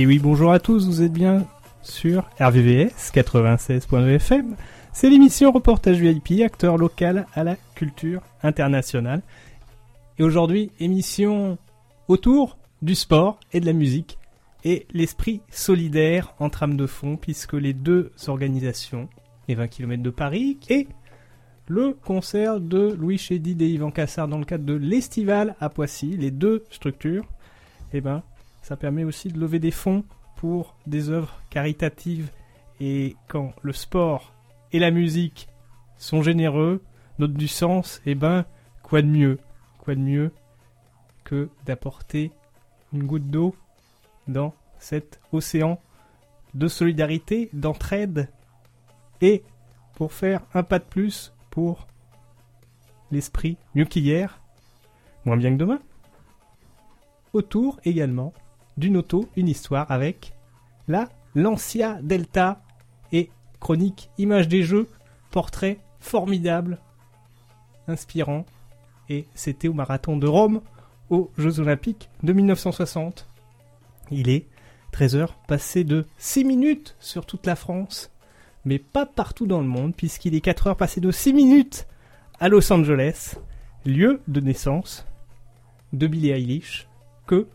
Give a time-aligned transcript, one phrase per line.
[0.00, 1.46] Et oui, bonjour à tous, vous êtes bien
[1.82, 4.56] sur RVVS 96.fm.
[4.94, 9.20] C'est l'émission Reportage VIP, acteur local à la culture internationale.
[10.18, 11.58] Et aujourd'hui, émission
[12.08, 14.16] autour du sport et de la musique
[14.64, 19.06] et l'esprit solidaire en trame de fond, puisque les deux organisations,
[19.48, 20.88] les 20 km de Paris et
[21.68, 26.16] le concert de Louis Chédid et Yvan Cassard dans le cadre de l'Estival à Poissy,
[26.16, 27.26] les deux structures,
[27.92, 28.22] eh ben,
[28.62, 30.04] ça permet aussi de lever des fonds
[30.36, 32.30] pour des œuvres caritatives.
[32.80, 34.32] Et quand le sport
[34.72, 35.48] et la musique
[35.98, 36.82] sont généreux,
[37.18, 38.44] notent du sens, eh ben,
[38.82, 39.38] quoi de mieux?
[39.78, 40.32] Quoi de mieux
[41.24, 42.32] que d'apporter
[42.92, 43.54] une goutte d'eau
[44.28, 45.78] dans cet océan
[46.54, 48.28] de solidarité, d'entraide
[49.20, 49.44] et
[49.94, 51.86] pour faire un pas de plus pour
[53.10, 54.40] l'esprit mieux qu'hier,
[55.24, 55.80] moins bien que demain.
[57.32, 58.32] Autour également
[58.80, 60.34] d'une auto, une histoire avec
[60.88, 62.62] la Lancia Delta
[63.12, 64.88] et chronique image des jeux,
[65.30, 66.80] portrait formidable,
[67.86, 68.46] inspirant.
[69.08, 70.62] Et c'était au marathon de Rome,
[71.10, 73.26] aux Jeux Olympiques de 1960.
[74.10, 74.46] Il est
[74.92, 78.10] 13h, passé de 6 minutes sur toute la France,
[78.64, 81.86] mais pas partout dans le monde, puisqu'il est 4 heures passé de 6 minutes
[82.40, 83.36] à Los Angeles,
[83.84, 85.06] lieu de naissance
[85.92, 86.88] de Billie Eilish,
[87.26, 87.46] que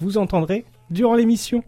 [0.00, 1.62] vous entendrez durant l'émission.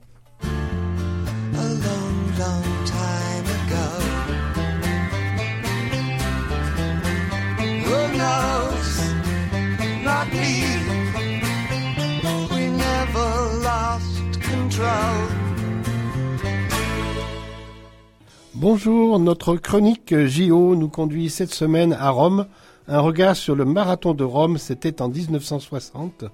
[18.54, 22.47] Bonjour, notre chronique JO nous conduit cette semaine à Rome.
[22.87, 26.26] Un regard sur le marathon de Rome, c'était en 1960.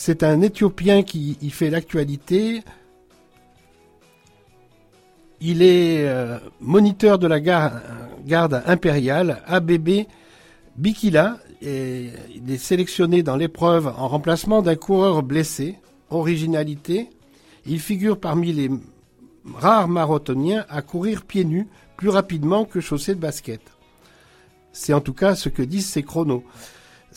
[0.00, 2.62] C'est un Éthiopien qui y fait l'actualité.
[5.40, 10.06] Il est euh, moniteur de la garde impériale, ABB
[10.76, 15.74] Bikila, et il est sélectionné dans l'épreuve en remplacement d'un coureur blessé.
[16.10, 17.10] Originalité,
[17.66, 18.70] il figure parmi les
[19.52, 21.66] rares marathoniens à courir pieds nus
[21.96, 23.62] plus rapidement que chaussés de basket.
[24.70, 26.44] C'est en tout cas ce que disent ses chronos.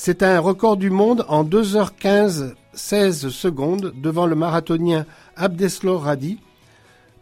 [0.04, 6.40] C'est un record du monde en 2h15 16 secondes devant le marathonien Abdeslor Radi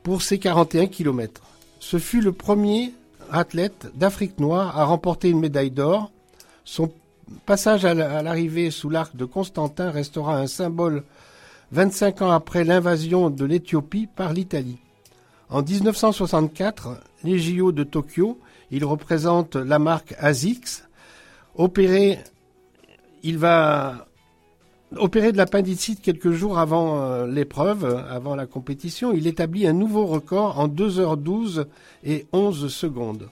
[0.01, 1.41] pour ses 41 km.
[1.81, 2.93] Ce fut le premier
[3.33, 6.09] athlète d'Afrique noire à remporter une médaille d'or.
[6.63, 6.89] Son
[7.45, 11.03] passage à l'arrivée sous l'arc de Constantin restera un symbole
[11.73, 14.77] 25 ans après l'invasion de l'Éthiopie par l'Italie.
[15.49, 16.91] En 1964,
[17.25, 18.39] les JO de Tokyo,
[18.71, 20.85] il représente la marque ASICS.
[21.55, 22.19] Opéré,
[23.23, 24.07] il va
[24.97, 30.07] Opéré de l'appendicite quelques jours avant euh, l'épreuve, avant la compétition, il établit un nouveau
[30.07, 31.67] record en 2h12
[32.03, 33.29] et 11 secondes.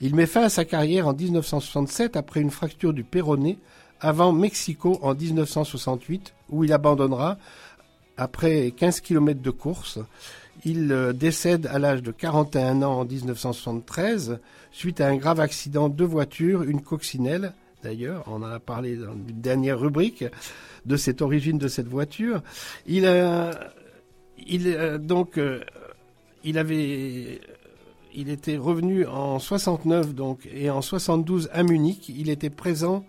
[0.00, 3.58] Il met fin à sa carrière en 1967 après une fracture du péroné
[4.00, 7.38] avant Mexico en 1968 où il abandonnera
[8.16, 9.98] après 15 km de course.
[10.64, 14.38] Il euh, décède à l'âge de 41 ans en 1973
[14.70, 17.52] suite à un grave accident de voiture, une coccinelle
[17.82, 20.24] d'ailleurs, on en a parlé dans une dernière rubrique
[20.86, 22.42] de cette origine de cette voiture.
[22.86, 23.72] Il a,
[24.46, 25.60] il donc, euh,
[26.44, 27.40] il avait,
[28.14, 32.08] était revenu en 69 donc et en 72 à Munich.
[32.08, 33.04] Il était présent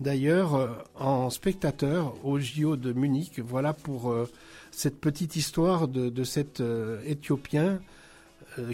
[0.00, 3.40] d'ailleurs euh, en spectateur au JO de Munich.
[3.40, 4.28] Voilà pour euh,
[4.70, 6.62] cette petite histoire de cet
[7.04, 7.80] Éthiopien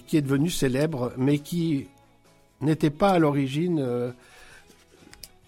[0.07, 1.89] qui est devenu célèbre, mais qui
[2.61, 4.13] n'était pas à l'origine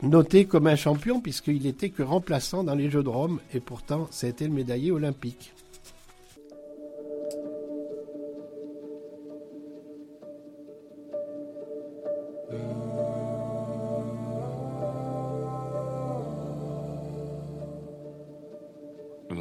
[0.02, 4.08] noté comme un champion puisqu'il était que remplaçant dans les Jeux de Rome et pourtant
[4.22, 5.52] été le médaillé olympique.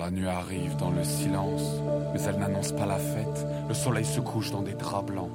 [0.08, 1.82] La nuit arrive dans le silence,
[2.14, 3.46] mais elle n'annonce pas la fête.
[3.68, 5.32] Le soleil se couche dans des draps blancs.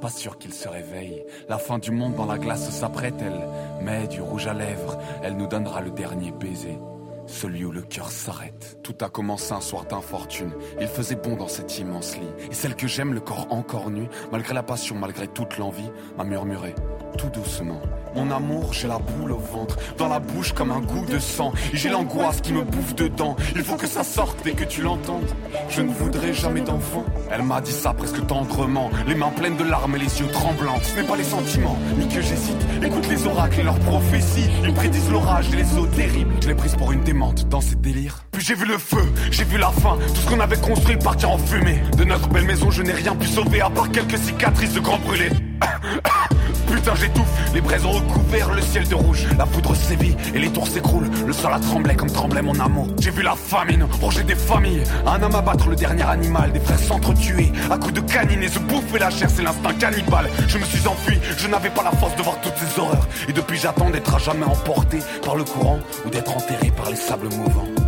[0.00, 1.24] Pas sûr qu'il se réveille.
[1.48, 3.46] La fin du monde dans la glace s'apprête, elle.
[3.82, 6.78] Mais du rouge à lèvres, elle nous donnera le dernier baiser.
[7.26, 8.78] celui où le cœur s'arrête.
[8.82, 10.50] Tout a commencé un soir d'infortune.
[10.80, 12.26] Il faisait bon dans cet immense lit.
[12.50, 16.24] Et celle que j'aime, le corps encore nu, malgré la passion, malgré toute l'envie, m'a
[16.24, 16.74] murmuré
[17.16, 17.80] tout doucement.
[18.14, 21.52] Mon amour, j'ai la boule au ventre, dans la bouche comme un goût de sang.
[21.72, 23.36] J'ai l'angoisse qui me bouffe dedans.
[23.54, 25.28] Il faut que ça sorte et que tu l'entendes.
[25.68, 27.04] Je ne voudrais jamais d'enfant.
[27.30, 30.80] Elle m'a dit ça presque tendrement, les mains pleines de larmes et les yeux tremblants.
[30.82, 32.56] Ce n'est pas les sentiments, ni que j'hésite.
[32.82, 34.50] Écoute les oracles et leurs prophéties.
[34.64, 36.34] Ils prédisent l'orage et les eaux terribles.
[36.42, 38.24] Je l'ai prise pour une démente dans ces délires.
[38.32, 39.96] Puis j'ai vu le feu, j'ai vu la fin.
[39.96, 41.80] Tout ce qu'on avait construit partir en fumée.
[41.96, 44.98] De notre belle maison, je n'ai rien pu sauver à part quelques cicatrices de grands
[44.98, 45.30] brûlés.
[46.70, 47.52] Putain, j'étouffe.
[47.52, 49.26] Les braises ont recouvert le ciel de rouge.
[49.36, 51.10] La poudre sévit et les tours s'écroulent.
[51.26, 52.88] Le sol a tremblé comme tremblait mon amour.
[53.00, 54.84] J'ai vu la famine ronger des familles.
[55.06, 56.52] Un homme abattre le dernier animal.
[56.52, 59.28] Des frères s'entretuer à coups de canine et se bouffer la chair.
[59.30, 60.28] C'est l'instinct cannibale.
[60.46, 61.18] Je me suis enfui.
[61.36, 63.08] Je n'avais pas la force de voir toutes ces horreurs.
[63.28, 66.96] Et depuis, j'attends d'être à jamais emporté par le courant ou d'être enterré par les
[66.96, 67.79] sables mouvants.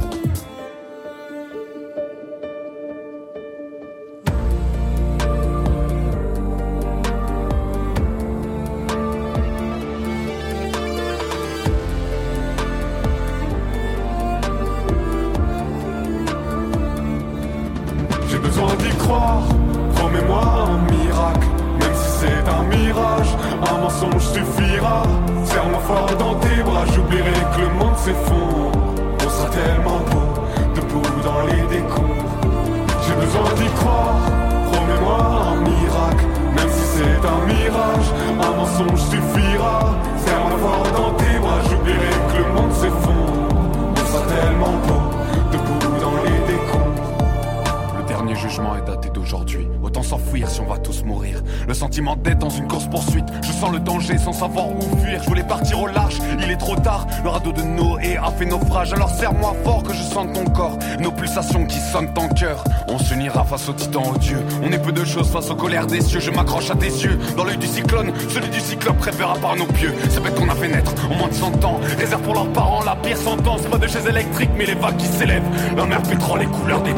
[66.00, 67.18] Je m'accroche à tes yeux.
[67.36, 69.92] Dans l'œil du cyclone, celui du cyclope préférera par nos pieux.
[70.08, 71.80] C'est bête qu'on a fait naître en moins de 100 ans.
[71.98, 73.62] Réserve pour leurs parents la pire sentence.
[73.62, 75.42] Pas de chaise électrique, mais les vagues qui s'élèvent.
[75.76, 76.94] La mer pétrole, les couleurs des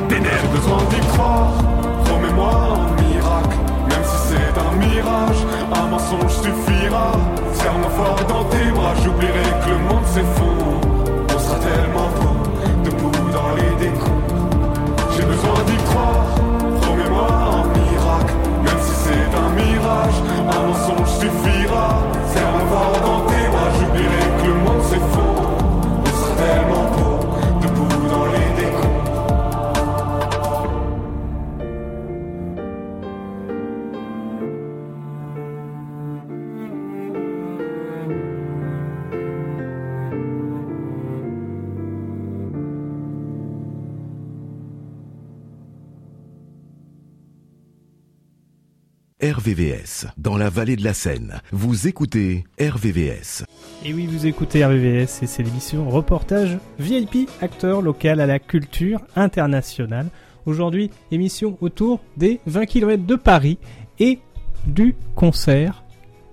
[49.24, 51.40] RVVS, dans la vallée de la Seine.
[51.50, 53.46] Vous écoutez RVVS.
[53.82, 59.00] Et oui, vous écoutez RVVS et c'est l'émission Reportage VIP, acteur local à la culture
[59.16, 60.08] internationale.
[60.44, 63.56] Aujourd'hui, émission autour des 20 km de Paris
[63.98, 64.18] et
[64.66, 65.84] du concert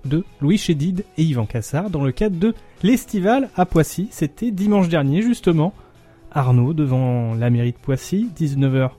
[0.04, 4.08] de Louis Chédid et Yvan Cassard dans le cadre de l'Estival à Poissy.
[4.10, 5.72] C'était dimanche dernier, justement.
[6.30, 8.90] Arnaud devant la mairie de Poissy, 19h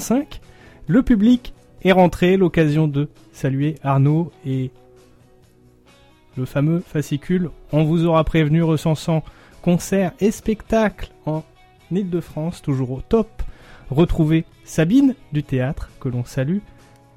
[0.00, 0.40] 5.
[0.88, 4.70] Le public est rentré, l'occasion de saluer Arnaud et
[6.36, 9.22] le fameux fascicule On vous aura prévenu recensant
[9.62, 11.42] concerts et spectacles en
[11.90, 13.42] Ile-de-France, toujours au top.
[13.90, 16.58] Retrouvez Sabine du théâtre, que l'on salue.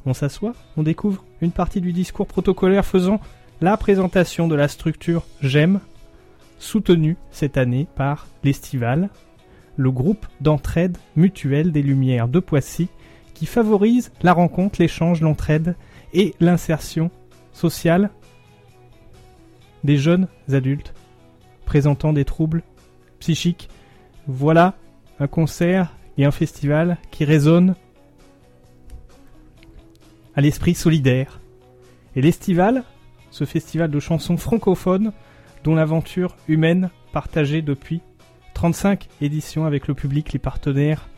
[0.05, 3.21] On s'assoit, on découvre une partie du discours protocolaire faisant
[3.61, 5.79] la présentation de la structure J'aime,
[6.57, 9.09] soutenue cette année par l'Estival,
[9.77, 12.89] le groupe d'entraide mutuelle des Lumières de Poissy,
[13.45, 15.75] favorise la rencontre, l'échange, l'entraide
[16.13, 17.11] et l'insertion
[17.51, 18.09] sociale
[19.83, 20.93] des jeunes adultes
[21.65, 22.63] présentant des troubles
[23.19, 23.69] psychiques.
[24.27, 24.75] Voilà
[25.19, 27.75] un concert et un festival qui résonne
[30.35, 31.39] à l'esprit solidaire.
[32.15, 32.83] Et l'Estival,
[33.31, 35.13] ce festival de chansons francophones
[35.63, 38.01] dont l'aventure humaine partagée depuis
[38.53, 41.09] 35 éditions avec le public, les partenaires,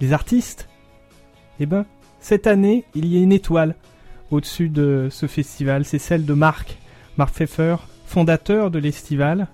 [0.00, 0.69] les artistes,
[1.60, 1.84] eh ben,
[2.20, 3.74] cette année, il y a une étoile
[4.30, 6.78] au-dessus de ce festival, c'est celle de Marc,
[7.16, 7.76] Marc Pfeffer,
[8.06, 9.48] fondateur de l'Estival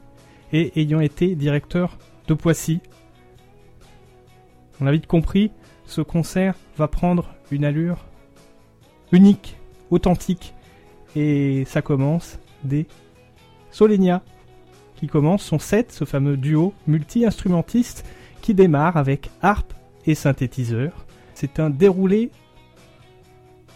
[0.53, 1.99] et ayant été directeur
[2.29, 2.81] de Poissy.
[4.81, 5.51] On a vite compris,
[5.87, 8.05] ce concert va prendre une allure
[9.13, 9.57] unique,
[9.91, 10.55] authentique,
[11.15, 12.87] et ça commence dès
[13.71, 14.23] Solenia
[14.97, 18.05] qui commence son set, ce fameux duo multi-instrumentiste
[18.43, 19.75] qui démarre avec harpe
[20.07, 21.06] et synthétiseur.
[21.37, 22.31] C'est un déroulé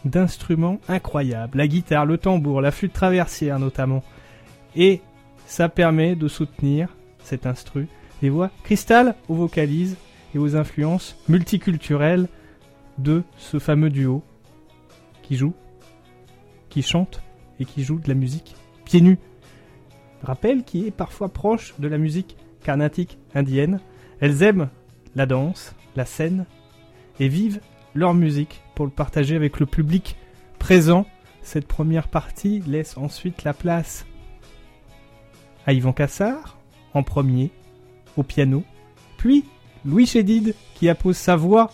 [0.06, 1.58] d'instruments incroyables.
[1.58, 4.02] La guitare, le tambour, la flûte traversière notamment.
[4.74, 5.02] Et
[5.44, 7.86] ça permet de soutenir cet instru.
[8.22, 9.98] Les voix cristal aux vocalises
[10.34, 12.28] et aux influences multiculturelles
[12.96, 14.22] de ce fameux duo
[15.22, 15.52] qui joue,
[16.70, 17.20] qui chante
[17.58, 18.54] et qui joue de la musique
[18.86, 19.18] pieds nus.
[20.22, 23.80] Rappel qui est parfois proche de la musique carnatique indienne.
[24.20, 24.70] Elles aiment
[25.14, 26.46] la danse, la scène
[27.20, 27.60] et vivent
[27.94, 30.16] leur musique pour le partager avec le public
[30.58, 31.06] présent.
[31.42, 34.06] Cette première partie laisse ensuite la place
[35.66, 36.58] à Yvan Cassard
[36.92, 37.50] en premier
[38.16, 38.64] au piano,
[39.16, 39.44] puis
[39.84, 41.70] Louis Chédid qui appose sa voix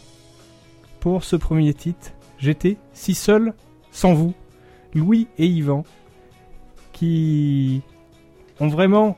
[1.00, 2.12] pour ce premier titre.
[2.38, 3.54] J'étais si seul
[3.90, 4.34] sans vous.
[4.94, 5.84] Louis et Yvan
[6.92, 7.82] qui
[8.60, 9.16] ont vraiment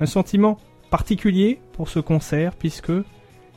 [0.00, 0.58] un sentiment
[0.90, 2.92] particulier pour ce concert puisque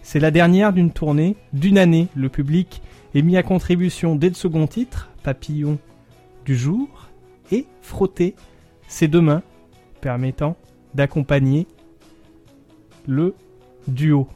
[0.04, 2.08] c'est la dernière d'une tournée d'une année.
[2.16, 2.82] Le public
[3.14, 5.78] est mis à contribution dès le second titre, Papillon
[6.46, 7.10] du jour,
[7.52, 8.36] et frotter
[8.88, 9.44] ses deux mains
[10.02, 10.58] permettant
[10.96, 11.68] d'accompagner
[13.08, 13.36] le
[13.88, 14.28] duo.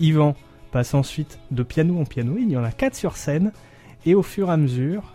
[0.00, 0.34] Yvan
[0.70, 3.52] passe ensuite de piano en piano, il y en a quatre sur scène,
[4.06, 5.14] et au fur et à mesure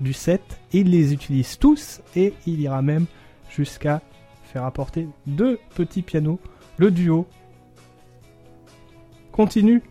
[0.00, 0.42] du set,
[0.72, 3.06] il les utilise tous, et il ira même
[3.48, 4.02] jusqu'à
[4.44, 6.38] faire apporter deux petits pianos.
[6.76, 7.26] Le duo
[9.36, 9.82] continue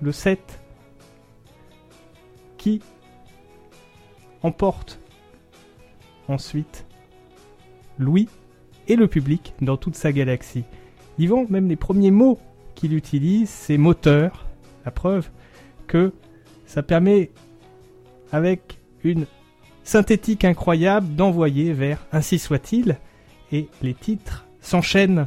[0.00, 0.58] le set
[2.56, 2.80] qui
[4.42, 4.98] emporte
[6.28, 6.86] ensuite
[7.98, 8.28] Louis
[8.88, 10.64] et le public dans toute sa galaxie.
[11.18, 12.38] Yvan, même les premiers mots
[12.74, 14.46] qu'il utilise, c'est moteur.
[14.86, 15.28] La preuve
[15.86, 16.12] que
[16.64, 17.30] ça permet,
[18.32, 19.26] avec une
[19.82, 22.98] synthétique incroyable, d'envoyer vers Ainsi soit-il.
[23.52, 25.26] Et les titres s'enchaînent.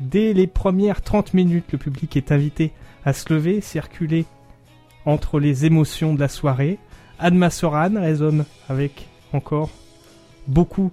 [0.00, 2.72] Dès les premières 30 minutes, le public est invité
[3.06, 4.26] à se lever, circuler
[5.06, 6.78] entre les émotions de la soirée.
[7.18, 9.70] Adma Soran résonne avec encore
[10.46, 10.90] beaucoup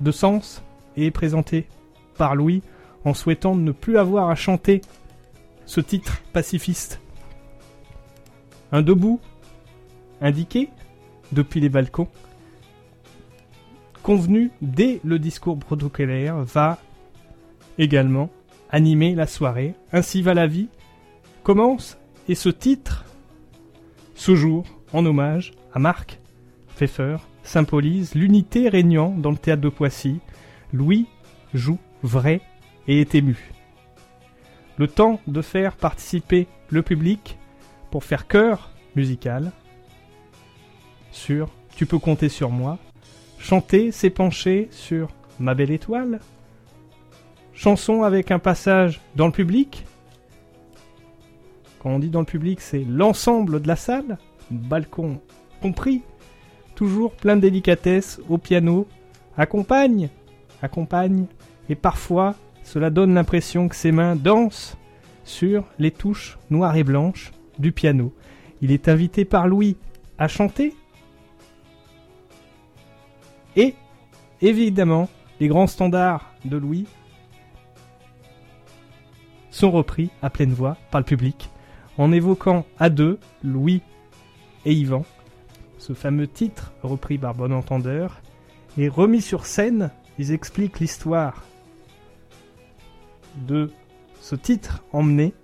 [0.00, 0.62] de sens
[0.96, 1.66] et est présenté
[2.16, 2.62] par Louis
[3.04, 4.80] en souhaitant ne plus avoir à chanter
[5.66, 7.00] ce titre pacifiste.
[8.72, 9.20] Un debout
[10.20, 10.68] indiqué
[11.32, 12.08] depuis les balcons,
[14.02, 16.78] convenu dès le discours protocolaire, va
[17.78, 18.30] également
[18.70, 19.74] animer la soirée.
[19.92, 20.68] Ainsi va la vie.
[21.50, 23.04] Commence et ce titre,
[24.14, 26.20] ce jour, en hommage à Marc
[26.76, 30.20] Pfeffer, symbolise l'unité régnant dans le théâtre de Poissy.
[30.72, 31.08] Louis
[31.52, 32.40] joue vrai
[32.86, 33.50] et est ému.
[34.76, 37.36] Le temps de faire participer le public
[37.90, 39.50] pour faire chœur musical
[41.10, 42.78] sur Tu peux compter sur moi,
[43.40, 45.08] chanter s'épancher sur
[45.40, 46.20] Ma belle étoile,
[47.54, 49.84] chanson avec un passage dans le public.
[51.80, 54.18] Quand on dit dans le public, c'est l'ensemble de la salle,
[54.50, 55.18] balcon
[55.62, 56.02] compris,
[56.74, 58.86] toujours plein de délicatesse au piano,
[59.38, 60.10] accompagne,
[60.60, 61.26] accompagne,
[61.70, 64.76] et parfois cela donne l'impression que ses mains dansent
[65.24, 68.12] sur les touches noires et blanches du piano.
[68.60, 69.76] Il est invité par Louis
[70.18, 70.74] à chanter.
[73.56, 73.74] Et,
[74.42, 75.08] évidemment,
[75.40, 76.86] les grands standards de Louis
[79.50, 81.50] sont repris à pleine voix par le public
[82.00, 83.82] en évoquant à deux Louis
[84.64, 85.04] et Yvan.
[85.76, 88.22] Ce fameux titre, repris par Bon Entendeur,
[88.78, 89.90] est remis sur scène.
[90.18, 91.44] Ils expliquent l'histoire
[93.46, 93.70] de
[94.22, 95.34] ce titre emmené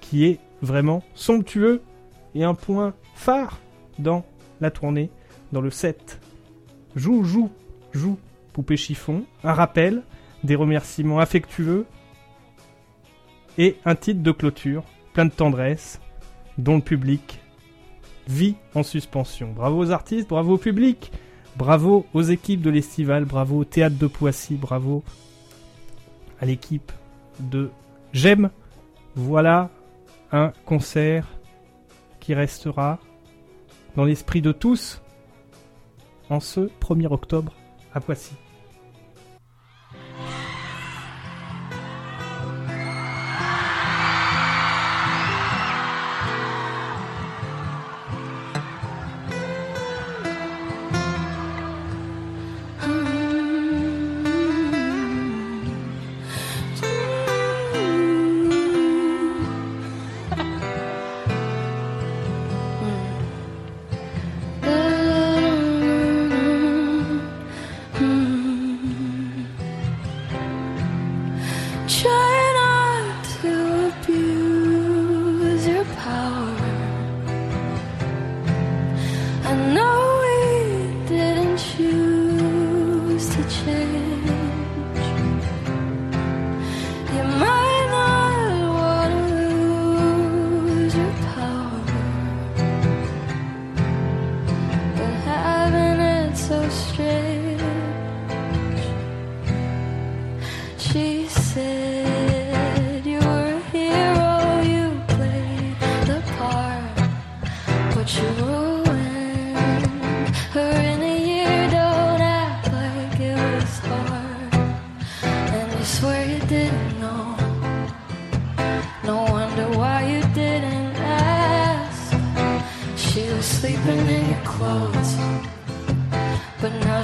[0.00, 1.80] qui est vraiment somptueux
[2.34, 3.60] et un point phare
[4.00, 4.24] dans
[4.60, 5.10] la tournée,
[5.52, 6.20] dans le set.
[6.96, 7.52] Joue, joue,
[7.92, 8.18] joue,
[8.52, 10.02] poupée chiffon, un rappel,
[10.42, 11.86] des remerciements affectueux
[13.58, 16.00] et un titre de clôture plein de tendresse
[16.56, 17.40] dont le public
[18.28, 19.52] vit en suspension.
[19.52, 21.12] Bravo aux artistes, bravo au public,
[21.56, 25.02] bravo aux équipes de l'Estival, bravo au théâtre de Poissy, bravo
[26.40, 26.92] à l'équipe
[27.40, 27.70] de
[28.12, 28.50] J'aime.
[29.14, 29.70] Voilà
[30.30, 31.26] un concert
[32.20, 32.98] qui restera
[33.96, 35.02] dans l'esprit de tous
[36.30, 37.52] en ce 1er octobre
[37.92, 38.34] à Poissy.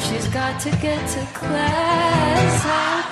[0.05, 3.04] She's got to get to class.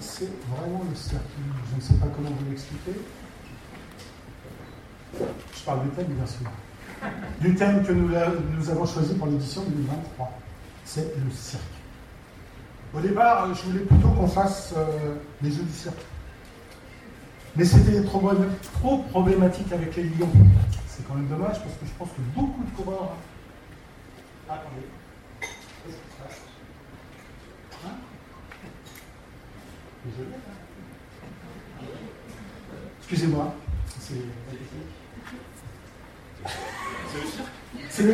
[0.00, 1.22] C'est vraiment le cirque.
[1.70, 2.92] Je ne sais pas comment vous l'expliquer.
[5.14, 6.50] Je parle du thème, bien sûr.
[7.40, 10.30] Du thème que nous, avons choisi pour l'édition 2023.
[10.84, 11.62] C'est le cirque.
[12.94, 16.02] Au départ, je voulais plutôt qu'on fasse euh, les jeux du cirque.
[17.56, 20.28] Mais c'était trop, problématique avec les lions.
[20.88, 23.16] C'est quand même dommage parce que je pense que beaucoup de coureurs.
[24.48, 24.86] Ah, attendez.
[25.40, 26.40] Qu'est-ce qui se passe
[27.86, 27.94] Hein
[28.62, 28.70] Désolé.
[33.00, 33.54] Excusez-moi.
[33.98, 34.14] C'est
[37.90, 38.12] c'est le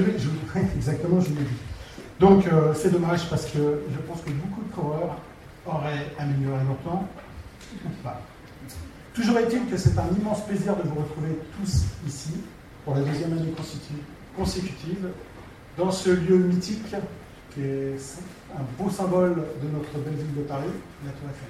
[0.00, 0.28] l'ai- je
[0.76, 1.56] exactement, je l'ai dit.
[2.20, 3.58] Donc, euh, c'est dommage parce que
[3.92, 5.16] je pense que beaucoup de coureurs
[5.66, 6.76] auraient amélioré leur
[8.02, 8.22] pas.
[9.14, 12.30] Toujours est-il que c'est un immense plaisir de vous retrouver tous ici
[12.84, 13.52] pour la deuxième année
[14.36, 15.08] consécutive
[15.76, 16.84] dans ce lieu mythique
[17.54, 17.96] qui est
[18.58, 20.64] un beau symbole de notre belle ville de Paris,
[21.04, 21.48] la Tour Eiffel.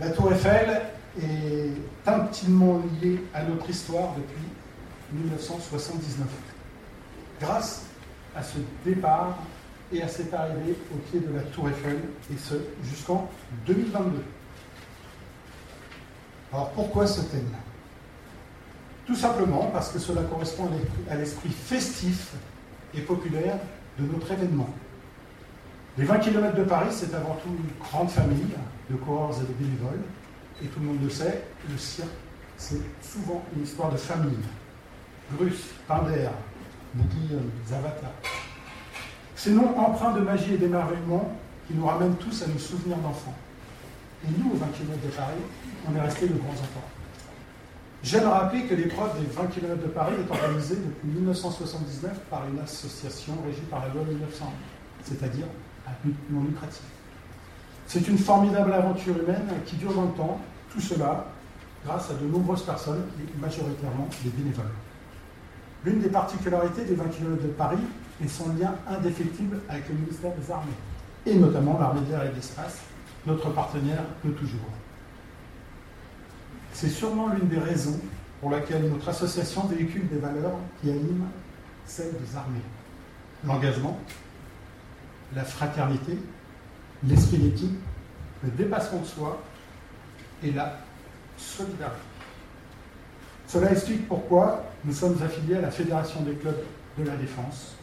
[0.00, 0.82] La Tour Eiffel
[1.22, 4.46] est intimement liée à notre histoire depuis
[5.12, 6.26] 1979.
[7.40, 7.86] Grâce
[8.36, 9.38] à ce départ
[9.92, 11.98] et à cette arrivée au pied de la Tour Eiffel,
[12.32, 12.54] et ce
[12.84, 13.28] jusqu'en
[13.66, 14.22] 2022.
[16.52, 17.48] Alors pourquoi ce thème
[19.06, 20.68] Tout simplement parce que cela correspond
[21.10, 22.32] à l'esprit festif
[22.94, 23.58] et populaire
[23.98, 24.68] de notre événement.
[25.98, 28.46] Les 20 km de Paris, c'est avant tout une grande famille
[28.88, 30.00] de coureurs et de bénévoles.
[30.62, 32.08] Et tout le monde le sait, le cirque,
[32.56, 34.38] c'est souvent une histoire de famille.
[35.32, 36.30] Bruce, Pinder,
[36.94, 38.10] Guillaume, Zavata.
[39.36, 43.34] Ces noms empreints de magie et d'émerveillement qui nous ramènent tous à nos souvenirs d'enfants.
[44.24, 45.42] Et nous, aux 20 km de Paris,
[45.86, 46.88] on est restés de grands enfants.
[48.02, 52.60] J'aime rappeler que l'épreuve des 20 km de Paris est organisée depuis 1979 par une
[52.60, 54.46] association régie par la loi 1901,
[55.04, 55.46] c'est-à-dire
[56.30, 56.82] non lucratif.
[57.86, 60.40] C'est une formidable aventure humaine qui dure dans le temps,
[60.72, 61.26] tout cela
[61.84, 64.70] grâce à de nombreuses personnes et majoritairement des bénévoles.
[65.84, 67.82] L'une des particularités des 20 km de Paris
[68.22, 70.72] est son lien indéfectible avec le ministère des Armées,
[71.26, 72.78] et notamment l'armée de l'air et l'espace,
[73.26, 74.60] notre partenaire de toujours.
[76.72, 77.98] C'est sûrement l'une des raisons
[78.40, 81.28] pour laquelle notre association véhicule des valeurs qui animent
[81.84, 82.62] celles des armées.
[83.44, 83.98] L'engagement,
[85.34, 86.18] la fraternité,
[87.06, 87.78] l'esprit d'équipe,
[88.42, 89.42] le dépassement de soi
[90.42, 90.76] et la
[91.36, 92.02] solidarité.
[93.46, 96.62] Cela explique pourquoi nous sommes affiliés à la Fédération des clubs
[96.98, 97.76] de la défense,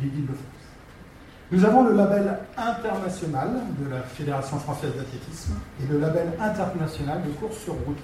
[0.00, 0.38] les de France.
[1.50, 7.30] Nous avons le label international de la Fédération française d'athlétisme et le label international de
[7.30, 7.98] course sur route,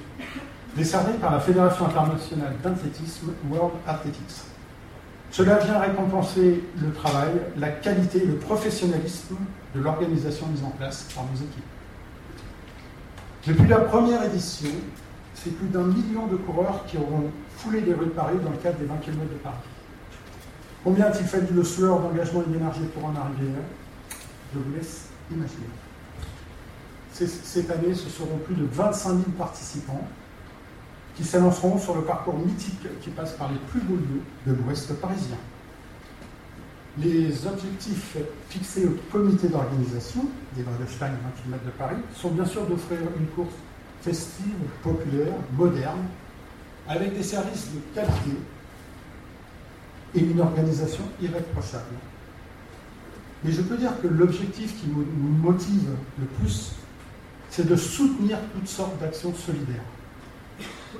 [0.77, 4.52] décerné par la Fédération internationale d'athlétisme World Athletics.
[5.33, 9.37] Cela vient récompenser le travail, la qualité et le professionnalisme
[9.75, 11.65] de l'organisation mise en place par nos équipes.
[13.47, 14.69] Depuis la première édition,
[15.35, 18.59] c'est plus d'un million de coureurs qui auront foulé les rues de Paris dans le
[18.59, 19.57] cadre des 20 km de Paris.
[20.85, 23.63] Combien a-t-il fallu de sueur, d'engagement et d'énergie pour en arriver là?
[24.53, 25.71] Je vous laisse imaginer.
[27.11, 30.07] Cette année, ce seront plus de 25 000 participants
[31.17, 34.93] qui s'annonceront sur le parcours mythique qui passe par les plus beaux lieux de l'Ouest
[34.95, 35.37] parisien.
[36.99, 38.19] Les objectifs
[38.51, 43.27] fixés au comité d'organisation des Waldestein 20 km de Paris sont bien sûr d'offrir une
[43.29, 43.55] course
[44.03, 46.05] festive, populaire, moderne,
[46.89, 48.37] avec des services de qualité
[50.15, 51.95] et une organisation irréprochable.
[53.45, 55.05] Mais je peux dire que l'objectif qui nous
[55.43, 56.73] motive le plus,
[57.51, 59.83] c'est de soutenir toutes sortes d'actions solidaires.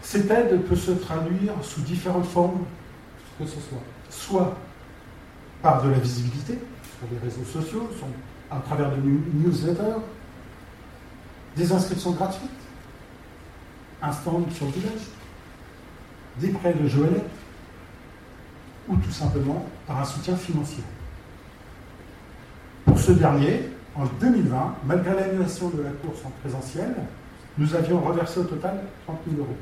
[0.01, 2.65] Cette aide peut se traduire sous différentes formes
[3.39, 3.83] que ce soit.
[4.11, 4.57] Soit
[5.63, 6.59] par de la visibilité
[6.99, 7.89] sur les réseaux sociaux,
[8.51, 9.01] à travers de
[9.35, 10.01] newsletters,
[11.57, 12.51] des inscriptions gratuites,
[14.03, 15.03] un stand sur le village,
[16.39, 17.23] des prêts de Joël,
[18.89, 20.83] ou tout simplement par un soutien financier.
[22.85, 26.95] Pour ce dernier, en 2020, malgré l'annulation de la course en présentiel,
[27.59, 29.57] nous avions reversé au total 30 000 euros.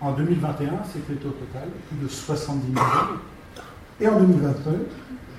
[0.00, 3.18] En 2021, c'était au total plus de 70 000 euros.
[4.00, 4.88] Et en 2022,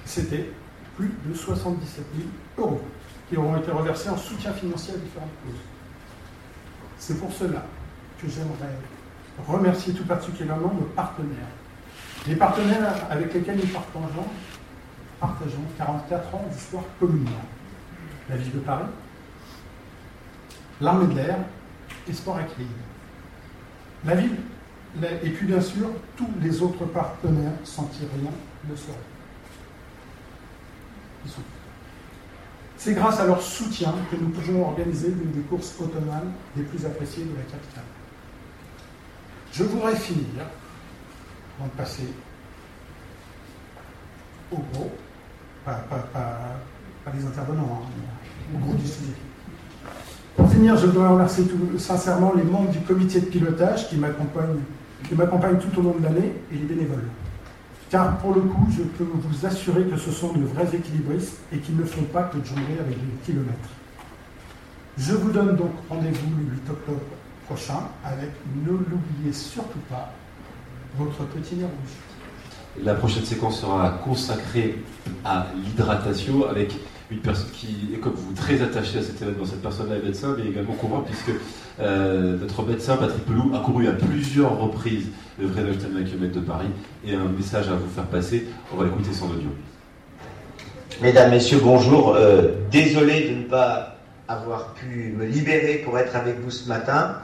[0.05, 0.51] c'était
[0.95, 2.27] plus de 77 000
[2.59, 2.81] euros
[3.27, 5.61] qui auront été reversés en soutien financier à différentes causes.
[6.99, 7.65] C'est pour cela
[8.21, 8.75] que j'aimerais
[9.47, 11.47] remercier tout particulièrement nos partenaires.
[12.27, 14.27] Les partenaires avec lesquels nous partageons,
[15.19, 17.25] partageons 44 ans d'histoire commune.
[18.29, 18.85] La ville de Paris,
[20.79, 21.37] l'armée de l'air
[22.07, 22.37] et Sport.
[24.05, 24.37] La ville,
[25.23, 28.31] et puis bien sûr, tous les autres partenaires rien
[28.69, 28.93] ne serait.
[32.77, 36.83] C'est grâce à leur soutien que nous pouvons organiser l'une des courses automnales les plus
[36.83, 37.83] appréciées de la capitale.
[39.53, 40.45] Je voudrais finir,
[41.59, 42.07] avant de passer
[44.51, 44.91] au gros,
[45.63, 45.85] pas,
[47.13, 49.13] les intervenants, hein, au gros du sujet.
[50.35, 51.45] Pour finir, je dois remercier
[51.77, 56.55] sincèrement les membres du comité de pilotage qui m'accompagnent tout au long de l'année et
[56.55, 57.07] les bénévoles.
[57.89, 61.57] Car pour le coup, je peux vous assurer que ce sont de vrais équilibristes et
[61.57, 63.69] qu'ils ne font pas que de jongler avec les kilomètres.
[64.97, 67.01] Je vous donne donc rendez-vous le 8 octobre
[67.45, 68.29] prochain avec,
[68.65, 70.13] ne l'oubliez surtout pas,
[70.97, 72.83] votre petit nez rouge.
[72.85, 74.81] La prochaine séquence sera consacrée
[75.25, 76.73] à l'hydratation avec
[77.11, 79.45] une personne qui est comme vous très attachée à cet événement.
[79.45, 81.31] Cette personne-là est médecin, mais également coureur, puisque
[81.79, 85.07] euh, notre médecin, Patrick Pelou, a couru à plusieurs reprises
[85.39, 86.69] le vrai 20 km de Paris
[87.05, 88.47] et un message à vous faire passer.
[88.73, 89.49] On va écouter son audio.
[91.01, 92.15] Mesdames, Messieurs, bonjour.
[92.15, 93.97] Euh, désolé de ne pas
[94.29, 97.17] avoir pu me libérer pour être avec vous ce matin.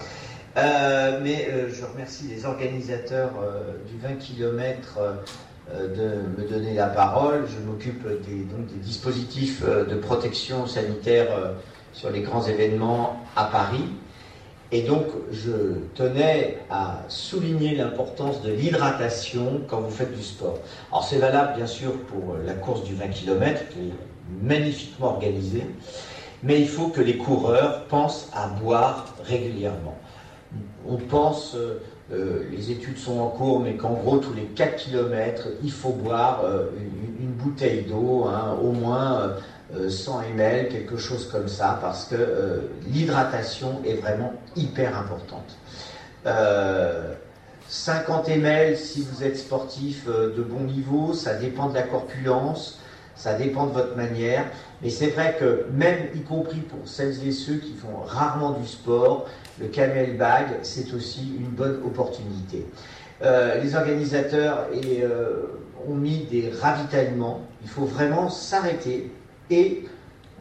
[0.58, 3.32] Euh, mais je remercie les organisateurs
[3.88, 5.00] du 20 km
[5.74, 7.46] de me donner la parole.
[7.48, 11.28] Je m'occupe des, des dispositifs de protection sanitaire
[11.94, 13.86] sur les grands événements à Paris.
[14.72, 15.52] Et donc, je
[15.96, 20.60] tenais à souligner l'importance de l'hydratation quand vous faites du sport.
[20.92, 23.94] Alors, c'est valable, bien sûr, pour la course du 20 km, qui est
[24.42, 25.66] magnifiquement organisée,
[26.44, 29.98] mais il faut que les coureurs pensent à boire régulièrement.
[30.86, 31.56] On pense,
[32.12, 35.92] euh, les études sont en cours, mais qu'en gros, tous les 4 km, il faut
[35.92, 36.68] boire euh,
[37.20, 39.20] une, bouteille d'eau, hein, au moins.
[39.20, 45.58] Euh, 100 euh, ml, quelque chose comme ça, parce que l'hydratation est vraiment hyper importante.
[47.68, 52.80] 50 euh, ml si vous êtes sportif de bon niveau, ça dépend de la corpulence,
[53.18, 54.46] ça dépend de votre manière,
[54.82, 58.66] mais c'est vrai que même y compris pour celles et ceux qui font rarement du
[58.66, 59.26] sport,
[59.60, 62.66] le camel bag, c'est aussi une bonne opportunité.
[63.22, 64.68] les organisateurs
[65.88, 67.42] ont mis des ravitaillements.
[67.64, 69.12] Il faut vraiment s'arrêter
[69.50, 69.86] et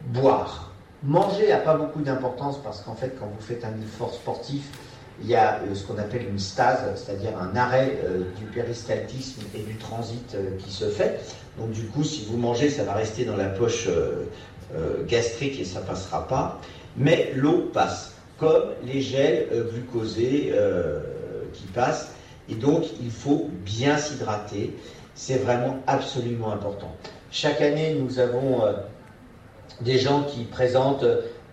[0.07, 0.71] boire.
[1.03, 4.69] Manger n'a pas beaucoup d'importance parce qu'en fait, quand vous faites un effort sportif,
[5.21, 9.41] il y a euh, ce qu'on appelle une stase, c'est-à-dire un arrêt euh, du péristaltisme
[9.55, 11.19] et du transit euh, qui se fait.
[11.57, 14.25] Donc du coup, si vous mangez, ça va rester dans la poche euh,
[14.75, 16.61] euh, gastrique et ça passera pas.
[16.95, 20.53] Mais l'eau passe, comme les gels euh, glucosés
[21.53, 22.11] qui passent.
[22.49, 24.73] Et donc, il faut bien s'hydrater.
[25.15, 26.95] C'est vraiment absolument important.
[27.31, 28.61] Chaque année, nous avons
[29.81, 31.05] des gens qui présentent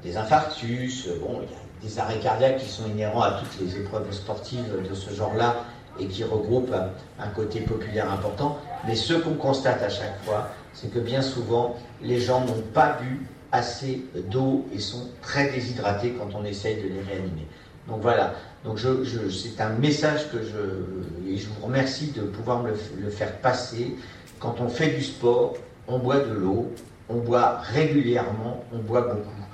[0.03, 3.77] des infarctus, bon, il y a des arrêts cardiaques qui sont inhérents à toutes les
[3.77, 5.57] épreuves sportives de ce genre-là
[5.99, 6.75] et qui regroupent
[7.19, 8.59] un, côté populaire important.
[8.87, 12.99] Mais ce qu'on constate à chaque fois, c'est que bien souvent, les gens n'ont pas
[13.01, 17.47] bu assez d'eau et sont très déshydratés quand on essaye de les réanimer.
[17.89, 22.71] Donc voilà, donc c'est un message que je, et je vous remercie de pouvoir me
[22.71, 23.95] le, le faire passer.
[24.41, 25.55] Quand on fait du sport,
[25.87, 26.73] on boit de l'eau,
[27.09, 29.45] on boit régulièrement, on boit beaucoup.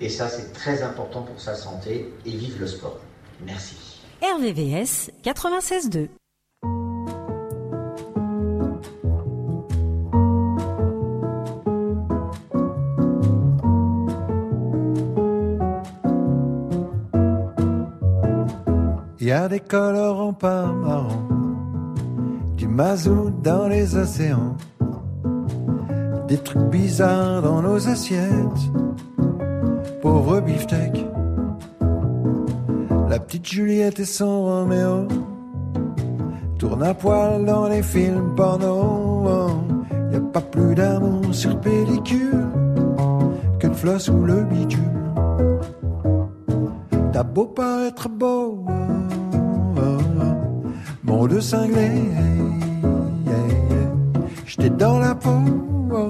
[0.00, 2.98] Et ça, c'est très important pour sa santé et vive le sport.
[3.44, 3.87] Merci.
[4.20, 6.08] RVVS 96.2.
[19.20, 21.28] Il y a des colorants pas marrants,
[22.56, 24.56] du mazout dans les océans,
[26.26, 28.72] des trucs bizarres dans nos assiettes,
[33.28, 35.06] petite Juliette et son Roméo
[36.58, 39.52] tournent à poil dans les films porno.
[40.10, 42.46] Y a pas plus d'amour sur pellicule
[43.60, 45.12] que le floss ou le bitume.
[47.12, 48.72] T'as beau paraître beau, oh,
[49.76, 50.68] oh, oh,
[51.02, 51.90] monde cinglé,
[54.46, 56.08] j'étais dans la peau,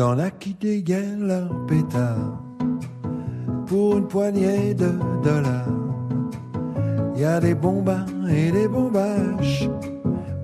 [0.00, 2.40] Y en a qui dégainent leur pétard
[3.66, 5.68] pour une poignée de dollars.
[7.14, 9.68] Y a des bombins et des bombaches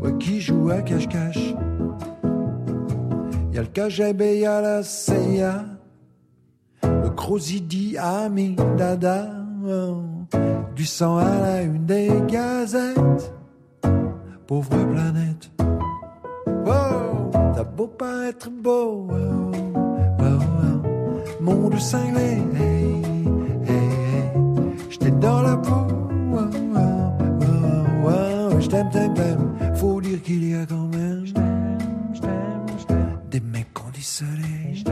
[0.02, 1.54] ouais, qui jouent à cache-cache.
[3.54, 5.64] Y a le KGB, y a la CIA,
[6.82, 9.26] le Crozidi, Ami, Dada,
[9.66, 10.02] oh,
[10.74, 13.32] du sang à la une des gazettes,
[14.46, 15.50] pauvre planète.
[16.66, 19.45] Oh, t'as beau pas être beau, oh,
[21.46, 22.42] monde cinglé,
[25.20, 25.86] dans la peau,
[26.34, 26.40] oh,
[26.76, 31.24] oh, oh, t'aime, t'aime, faut dire qu'il y a quand même
[33.30, 34.84] des mecs conditionnés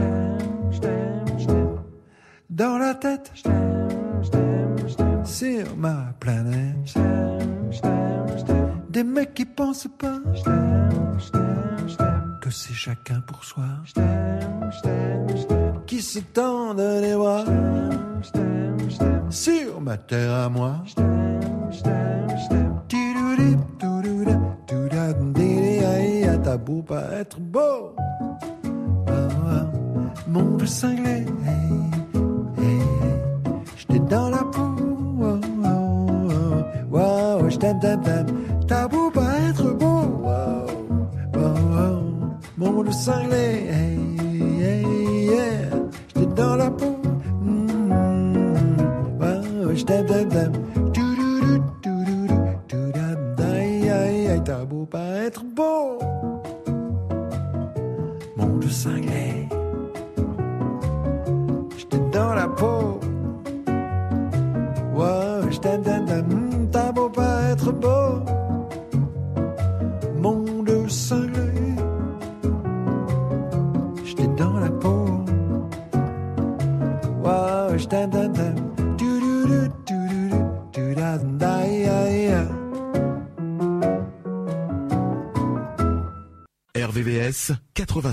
[2.49, 3.31] dans la tête
[5.25, 6.93] sur ma planète
[8.89, 10.19] des mecs qui pensent pas
[12.41, 13.65] que c'est chacun pour soi
[15.95, 17.45] qui se tendent les bras
[19.29, 20.83] sur ma terre à moi
[26.43, 27.95] T'as beau pas être beau
[30.27, 31.25] monde cinglé
[33.77, 34.75] j'étais dans la peau.
[36.91, 38.27] Wow, j't'aime, t'aime, t'aime
[38.67, 40.05] T'as beau pas être beau
[42.91, 43.94] cinglé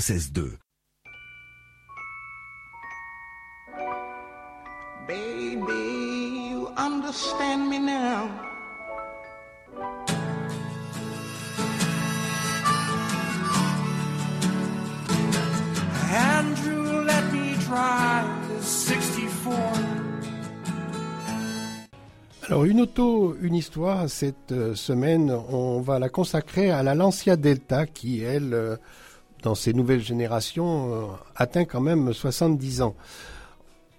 [0.03, 0.59] 96.2.
[5.07, 8.29] Baby, you understand me now.
[16.11, 20.03] Andrew, let me try the 64.
[22.49, 27.37] Alors une auto, une histoire, cette euh, semaine, on va la consacrer à la Lancia
[27.37, 28.77] Delta qui, elle, euh,
[29.43, 32.95] dans ces nouvelles générations, euh, atteint quand même 70 ans.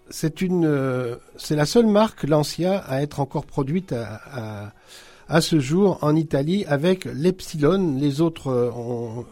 [0.09, 4.73] C'est une, euh, c'est la seule marque Lancia à être encore produite à,
[5.27, 7.97] à, ce jour en Italie avec l'Epsilon.
[7.97, 9.25] Les autres euh, ont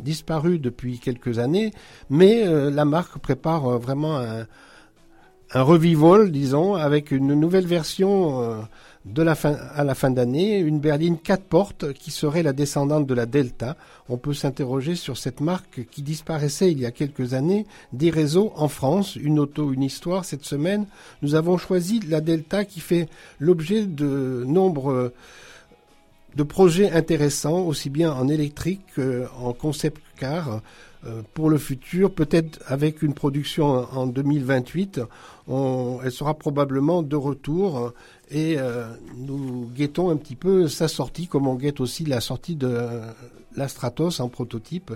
[0.00, 1.72] disparu depuis quelques années,
[2.10, 4.46] mais la marque prépare vraiment un,
[5.54, 8.66] un revival, disons, avec une nouvelle version
[9.06, 13.06] de la fin, à la fin d'année, une berline 4 portes qui serait la descendante
[13.06, 13.76] de la Delta.
[14.08, 18.52] On peut s'interroger sur cette marque qui disparaissait il y a quelques années des réseaux
[18.56, 19.14] en France.
[19.14, 20.24] Une auto, une histoire.
[20.24, 20.86] Cette semaine,
[21.22, 25.14] nous avons choisi la Delta qui fait l'objet de nombreux
[26.34, 30.58] de projets intéressants, aussi bien en électrique qu'en concept car euh,
[31.34, 35.00] pour le futur, peut-être avec une production en, en 2028.
[35.48, 37.90] On, elle sera probablement de retour euh,
[38.30, 42.56] et euh, nous guettons un petit peu sa sortie, comme on guette aussi la sortie
[42.56, 43.00] de
[43.56, 44.92] la Stratos en prototype.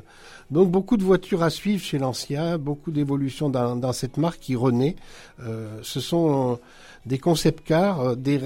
[0.50, 4.56] Donc beaucoup de voitures à suivre chez Lancia, beaucoup d'évolutions dans, dans cette marque qui
[4.56, 4.96] renaît.
[5.40, 6.58] Euh, ce sont
[7.06, 8.40] des concept cars, euh, des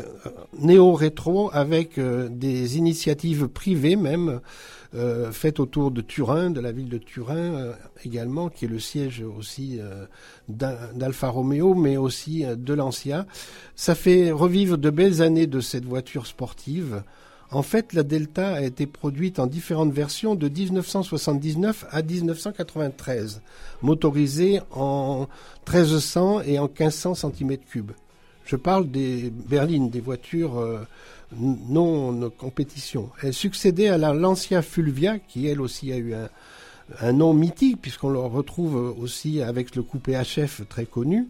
[0.59, 4.40] néo-rétro avec euh, des initiatives privées même
[4.95, 7.73] euh, faites autour de Turin, de la ville de Turin euh,
[8.05, 10.07] également, qui est le siège aussi euh,
[10.49, 13.27] d'A- d'Alfa Romeo, mais aussi euh, de Lancia.
[13.75, 17.03] Ça fait revivre de belles années de cette voiture sportive.
[17.51, 23.43] En fait, la Delta a été produite en différentes versions de 1979 à 1993,
[23.83, 25.27] motorisée en
[25.69, 27.83] 1300 et en 1500 cm3.
[28.44, 30.80] Je parle des berlines, des voitures euh,
[31.33, 33.11] non de compétition.
[33.22, 36.14] Elle succédait à la Lancia Fulvia, qui elle aussi a eu
[37.00, 41.28] un, nom mythique, puisqu'on le retrouve aussi avec le coupé HF très connu.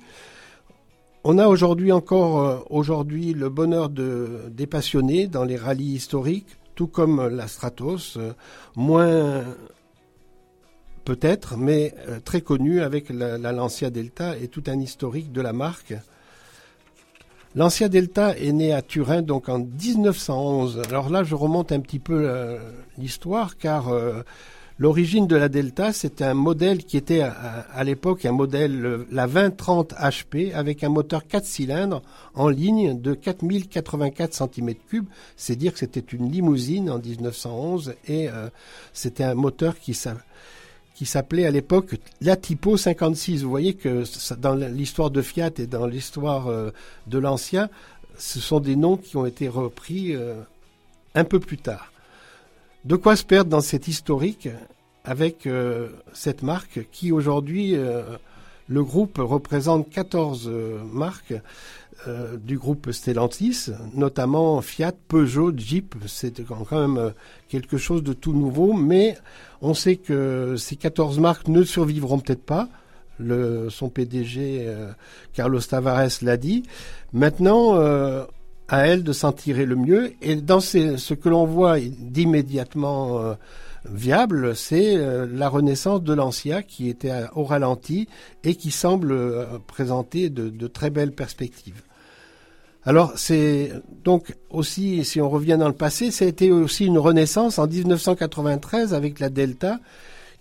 [1.22, 6.88] On a aujourd'hui encore euh, le bonheur de, des passionnés dans les rallyes historiques, tout
[6.88, 8.32] comme la Stratos, euh,
[8.74, 9.44] moins
[11.04, 15.94] peut-être, mais très connu avec la Lancia Delta et tout un historique de la marque.
[17.54, 20.82] Lancia Delta est né à Turin donc en 1911.
[20.88, 22.58] Alors là, je remonte un petit peu euh,
[22.98, 24.22] l'histoire car euh,
[24.80, 27.30] l'origine de la Delta, c'était un modèle qui était à,
[27.72, 32.02] à l'époque un modèle euh, la 2030 HP avec un moteur 4 cylindres
[32.34, 35.04] en ligne de 4084 cm3.
[35.36, 38.48] C'est dire que c'était une limousine en 1911 et euh,
[38.92, 40.16] c'était un moteur qui s'a-
[40.94, 43.42] qui s'appelait à l'époque la Typo 56.
[43.42, 44.04] Vous voyez que
[44.36, 46.70] dans l'histoire de Fiat et dans l'histoire euh,
[47.06, 47.68] de l'ancien,
[48.16, 50.34] ce sont des noms qui ont été repris euh,
[51.14, 51.92] un peu plus tard.
[52.84, 54.48] De quoi se perdre dans cet historique
[55.04, 57.76] avec euh, cette marque qui aujourd'hui,
[58.68, 61.34] le groupe représente 14 euh, marques
[62.06, 67.10] euh, du groupe Stellantis, notamment Fiat, Peugeot, Jeep, c'est quand même euh,
[67.48, 69.16] quelque chose de tout nouveau, mais
[69.62, 72.68] on sait que ces 14 marques ne survivront peut-être pas.
[73.18, 74.90] Le, son PDG, euh,
[75.32, 76.64] Carlos Tavares, l'a dit.
[77.12, 77.74] Maintenant,
[78.68, 80.12] à elle de s'en tirer le mieux.
[80.20, 83.36] Et dans ce que l'on voit d'immédiatement
[83.84, 88.08] viable, c'est euh, la renaissance de l'Ancia qui était au ralenti
[88.42, 91.82] et qui semble euh, présenter de, de très belles perspectives.
[92.86, 93.72] Alors c'est
[94.04, 99.20] donc aussi, si on revient dans le passé, été aussi une renaissance en 1993 avec
[99.20, 99.80] la Delta,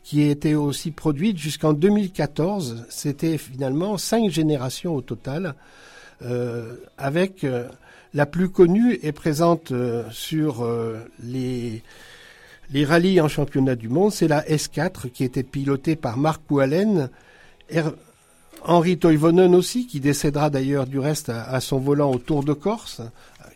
[0.03, 2.85] qui été aussi produite jusqu'en 2014.
[2.89, 5.55] C'était finalement cinq générations au total,
[6.21, 7.69] euh, avec euh,
[8.13, 9.73] la plus connue et présente
[10.11, 10.67] sur
[11.23, 11.81] les
[12.73, 16.17] les rallyes en championnat du monde, c'est la S4 qui était pilotée par
[16.49, 17.09] Wallén,
[17.69, 17.93] Her-
[18.65, 23.01] Henri Toivonen aussi, qui décédera d'ailleurs du reste à, son volant au Tour de Corse,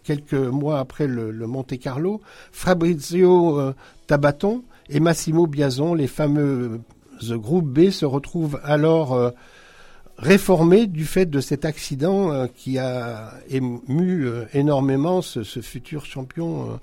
[0.03, 2.21] quelques mois après le, Monte Carlo,
[2.51, 3.73] Fabrizio euh,
[4.05, 6.79] Tabaton et Massimo Biazon, les fameux
[7.23, 9.31] euh, groupes B, se retrouvent alors euh,
[10.19, 16.79] réformés du fait de cet accident qui a ému énormément ce, futur champion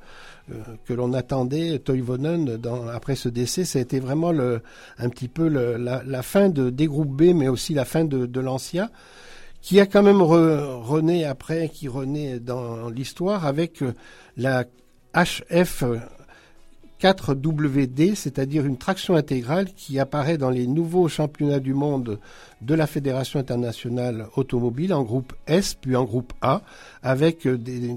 [0.85, 5.49] que l'on attendait, Toivonen, dans, après ce décès, ça a été vraiment un petit peu
[5.49, 8.91] la fin de, des groupes B, mais aussi la fin de, de l'Ancia,
[9.63, 13.95] qui a quand même re- rené après, qui renaît dans l'histoire avec euh,
[14.37, 14.65] la
[15.15, 15.85] HF
[17.01, 22.19] 4WD, c'est-à-dire une traction intégrale qui apparaît dans les nouveaux championnats du monde
[22.63, 26.63] de la Fédération internationale automobile en groupe S puis en groupe A
[27.03, 27.97] avec euh, des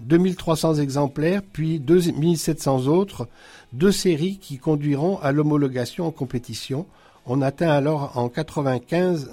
[0.00, 3.28] 2300 exemplaires puis 2700 autres,
[3.72, 6.86] deux séries qui conduiront à l'homologation en compétition.
[7.26, 9.30] On atteint alors en 95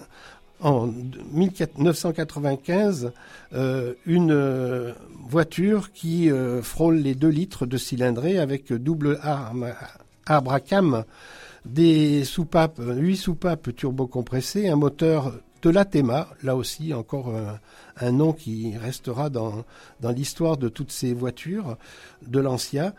[0.62, 0.88] en
[1.34, 3.12] 1995
[3.54, 4.94] euh, une euh,
[5.28, 9.74] voiture qui euh, frôle les 2 litres de cylindrée avec double arme-
[10.26, 11.04] arbre à cam,
[11.66, 17.34] des soupapes, 8 soupapes turbocompressées, un moteur de l'Atema, là aussi encore
[18.00, 19.64] un, nom qui restera dans,
[20.04, 21.78] l'histoire de toutes ces voitures
[22.26, 22.94] de l'Ancia.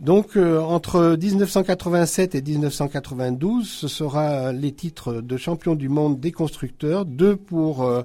[0.00, 6.32] Donc euh, entre 1987 et 1992, ce sera les titres de champion du monde des
[6.32, 8.02] constructeurs, deux pour euh,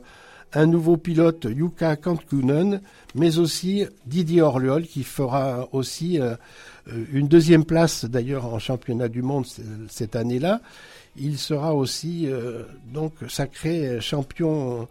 [0.51, 2.81] un nouveau pilote Yuka Kantkunen,
[3.15, 6.35] mais aussi Didier Orliol qui fera aussi euh,
[7.13, 9.45] une deuxième place d'ailleurs en championnat du monde
[9.87, 10.59] cette année-là.
[11.17, 12.63] Il sera aussi euh,
[12.93, 14.87] donc sacré champion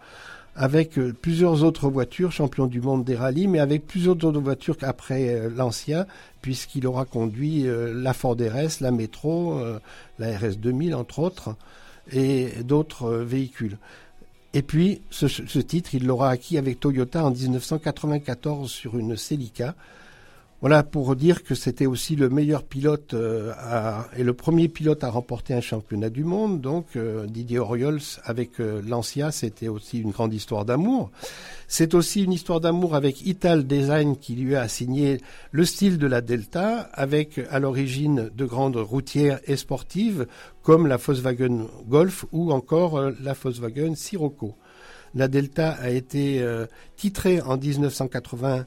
[0.57, 4.77] avec euh, plusieurs autres voitures, champion du monde des rallyes, mais avec plusieurs autres voitures
[4.77, 6.07] qu'après euh, l'ancien,
[6.43, 9.79] puisqu'il aura conduit la Ford RS, la Metro, euh,
[10.18, 11.57] la RS 2000 entre autres,
[12.12, 13.79] et d'autres véhicules.
[14.53, 19.75] Et puis, ce, ce titre, il l'aura acquis avec Toyota en 1994 sur une Celica.
[20.61, 23.52] Voilà pour dire que c'était aussi le meilleur pilote euh,
[24.16, 26.61] et le premier pilote à remporter un championnat du monde.
[26.61, 31.11] Donc euh, Didier Oriols avec euh, Lancia, c'était aussi une grande histoire d'amour.
[31.68, 36.07] C'est aussi une histoire d'amour avec Ital Design qui lui a assigné le style de
[36.07, 40.26] la Delta avec à l'origine de grandes routières et sportives
[40.62, 44.55] comme la Volkswagen Golf ou encore la Volkswagen Sirocco.
[45.14, 46.44] La Delta a été
[46.96, 48.66] titrée en 1980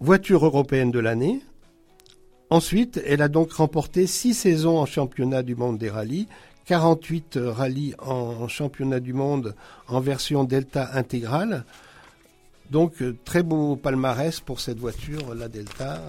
[0.00, 1.40] voiture européenne de l'année.
[2.50, 6.28] Ensuite, elle a donc remporté six saisons en championnat du monde des rallyes,
[6.66, 9.54] 48 rallyes en championnat du monde
[9.88, 11.64] en version Delta intégrale.
[12.70, 16.00] Donc, euh, très beau palmarès pour cette voiture, la Delta,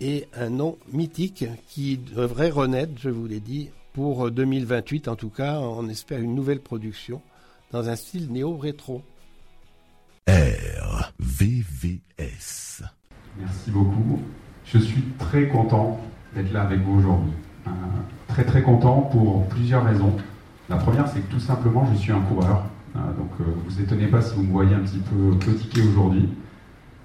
[0.00, 5.30] et un nom mythique qui devrait renaître, je vous l'ai dit, pour 2028 en tout
[5.30, 5.58] cas.
[5.58, 7.22] On espère une nouvelle production
[7.70, 9.02] dans un style néo-rétro.
[11.40, 12.82] RVVS.
[13.38, 14.20] Merci beaucoup.
[14.66, 16.00] Je suis très content
[16.34, 17.32] d'être là avec vous aujourd'hui.
[17.66, 17.70] Euh,
[18.28, 20.16] très très content pour plusieurs raisons.
[20.68, 22.64] La première, c'est que tout simplement, je suis un coureur.
[22.94, 26.28] Euh, donc, euh, vous étonnez pas si vous me voyez un petit peu claudiquer aujourd'hui.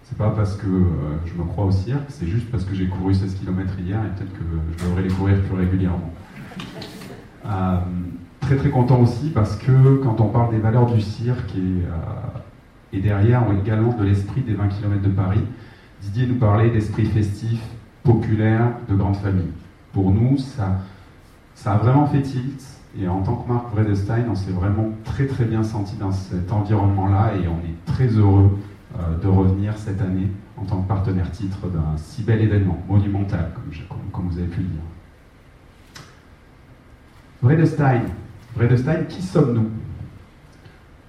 [0.04, 2.88] C'est pas parce que euh, je me crois au cirque, c'est juste parce que j'ai
[2.88, 4.46] couru 16 km hier et peut-être que
[4.78, 6.14] je devrais les courir plus régulièrement.
[7.46, 7.78] Euh,
[8.42, 11.84] très très content aussi parce que quand on parle des valeurs du cirque et,
[12.94, 15.44] et derrière également de l'esprit des 20 km de Paris,
[16.02, 17.60] Didier nous parlait d'esprit festif,
[18.04, 19.52] populaire, de grande famille.
[19.92, 20.80] Pour nous, ça,
[21.56, 22.64] ça a vraiment fait tilt.
[23.00, 26.52] Et en tant que marque Vredestein, on s'est vraiment très très bien senti dans cet
[26.52, 28.58] environnement-là et on est très heureux
[28.98, 30.28] euh, de revenir cette année
[30.58, 34.62] en tant que partenaire titre d'un si bel événement, monumental, comme- comme vous avez pu
[34.62, 34.82] le dire.
[37.42, 38.02] Vredestein.
[38.56, 39.70] Vredestein, qui sommes-nous?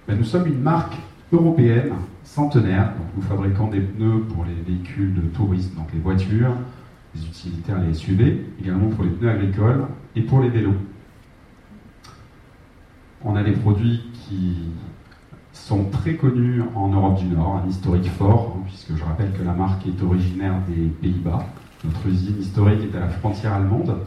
[0.07, 0.95] Ben, Nous sommes une marque
[1.31, 2.93] européenne centenaire.
[2.97, 6.55] Donc, nous fabriquons des pneus pour les véhicules de tourisme, donc les voitures,
[7.15, 10.75] les utilitaires, les SUV, également pour les pneus agricoles et pour les vélos.
[13.23, 14.55] On a des produits qui
[15.53, 19.43] sont très connus en Europe du Nord, un historique fort, hein, puisque je rappelle que
[19.43, 21.45] la marque est originaire des Pays-Bas.
[21.83, 23.97] Notre usine historique est à la frontière allemande.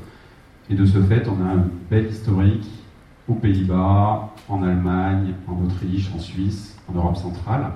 [0.70, 2.66] Et de ce fait, on a un bel historique
[3.28, 7.70] aux Pays-Bas, en Allemagne, en Autriche, en Suisse, en Europe centrale.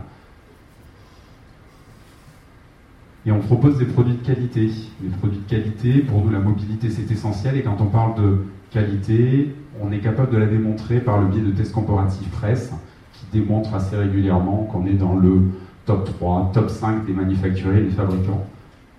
[3.26, 4.70] Et on propose des produits de qualité.
[5.00, 7.56] Des produits de qualité, pour nous, la mobilité, c'est essentiel.
[7.56, 8.38] Et quand on parle de
[8.70, 12.72] qualité, on est capable de la démontrer par le biais de tests comparatifs presse,
[13.12, 15.42] qui démontrent assez régulièrement qu'on est dans le
[15.84, 18.46] top 3, top 5 des manufacturiers et des fabricants.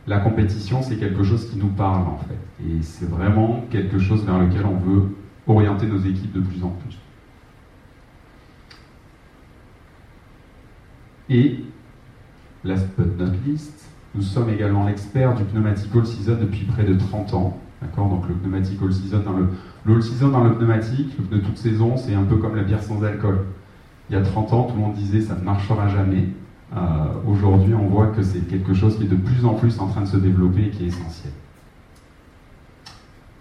[0.07, 2.63] La compétition, c'est quelque chose qui nous parle, en fait.
[2.65, 5.15] Et c'est vraiment quelque chose vers lequel on veut
[5.47, 6.97] orienter nos équipes de plus en plus.
[11.29, 11.63] Et,
[12.63, 16.95] last but not least, nous sommes également l'expert du pneumatic all season depuis près de
[16.95, 17.59] 30 ans.
[17.81, 18.09] D'accord?
[18.09, 21.95] Donc le pneumatic all season dans le, season dans le pneumatique, le pneu toute saison,
[21.97, 23.45] c'est un peu comme la bière sans alcool.
[24.09, 26.29] Il y a 30 ans, tout le monde disait ça ne marchera jamais.
[26.75, 26.79] Euh,
[27.27, 30.01] Aujourd'hui, on voit que c'est quelque chose qui est de plus en plus en train
[30.01, 31.33] de se développer et qui est essentiel.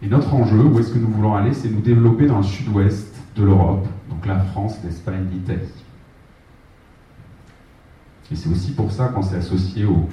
[0.02, 3.16] Et notre enjeu, où est-ce que nous voulons aller, c'est nous développer dans le sud-ouest
[3.34, 5.72] de l'Europe, donc la France, l'Espagne, l'Italie.
[8.30, 10.08] Et c'est aussi pour ça qu'on s'est associé au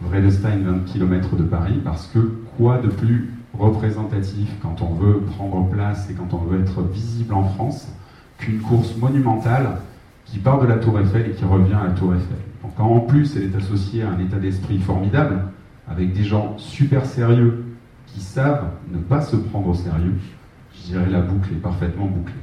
[0.00, 2.18] Vredestein 20 km de Paris, parce que
[2.56, 7.34] quoi de plus représentatif quand on veut prendre place et quand on veut être visible
[7.34, 7.88] en France
[8.38, 9.78] qu'une course monumentale
[10.26, 12.36] qui part de la Tour Eiffel et qui revient à la Tour Eiffel.
[12.62, 15.44] Donc quand en plus elle est associée à un état d'esprit formidable,
[15.88, 17.64] avec des gens super sérieux
[18.06, 20.14] qui savent ne pas se prendre au sérieux,
[20.74, 22.34] je dirais la boucle est parfaitement bouclée.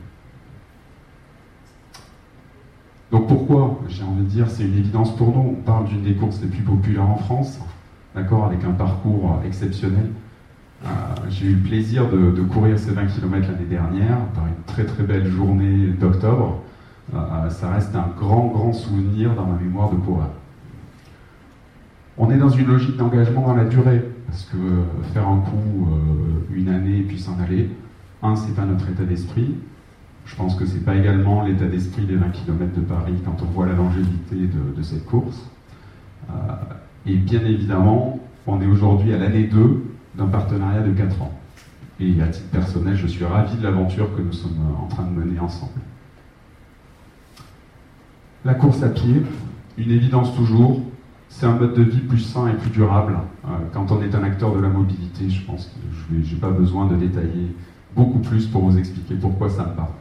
[3.14, 5.51] Donc pourquoi J'ai envie de dire, c'est une évidence pour nous.
[5.51, 7.59] On parle d'une des courses les plus populaires en France,
[8.16, 10.09] d'accord, avec un parcours exceptionnel.
[10.84, 10.88] Euh,
[11.30, 15.03] J'ai eu le plaisir de, courir ces 20 km l'année dernière par une très très
[15.03, 16.64] belle journée d'octobre.
[17.14, 20.30] Euh, ça reste un grand grand souvenir dans ma mémoire de coureur.
[22.18, 24.03] On est dans une logique d'engagement dans la durée.
[24.26, 24.84] parce que euh,
[25.14, 27.70] faire un coup euh, une année et puis s'en aller,
[28.24, 29.53] un, c'est pas notre état d'esprit.
[30.26, 33.45] Je pense que c'est pas également l'état d'esprit des 20 km de Paris quand on
[33.51, 35.49] voit la longévité de, de cette course.
[36.30, 36.34] Euh,
[37.05, 39.84] et bien évidemment, on est aujourd'hui à l'année 2
[40.15, 41.34] d'un partenariat de 4 ans.
[41.99, 45.11] Et à titre personnel, je suis ravi de l'aventure que nous sommes en train de
[45.11, 45.80] mener ensemble.
[48.45, 49.21] La course à pied,
[49.78, 50.82] une évidence toujours,
[51.30, 53.17] c'est un mode de vie plus sain et plus durable.
[53.45, 56.51] Euh, quand on est un acteur de la mobilité, je pense que je n'ai pas
[56.51, 57.55] besoin de détailler
[57.95, 59.91] beaucoup plus pour vous expliquer pourquoi ça me parle.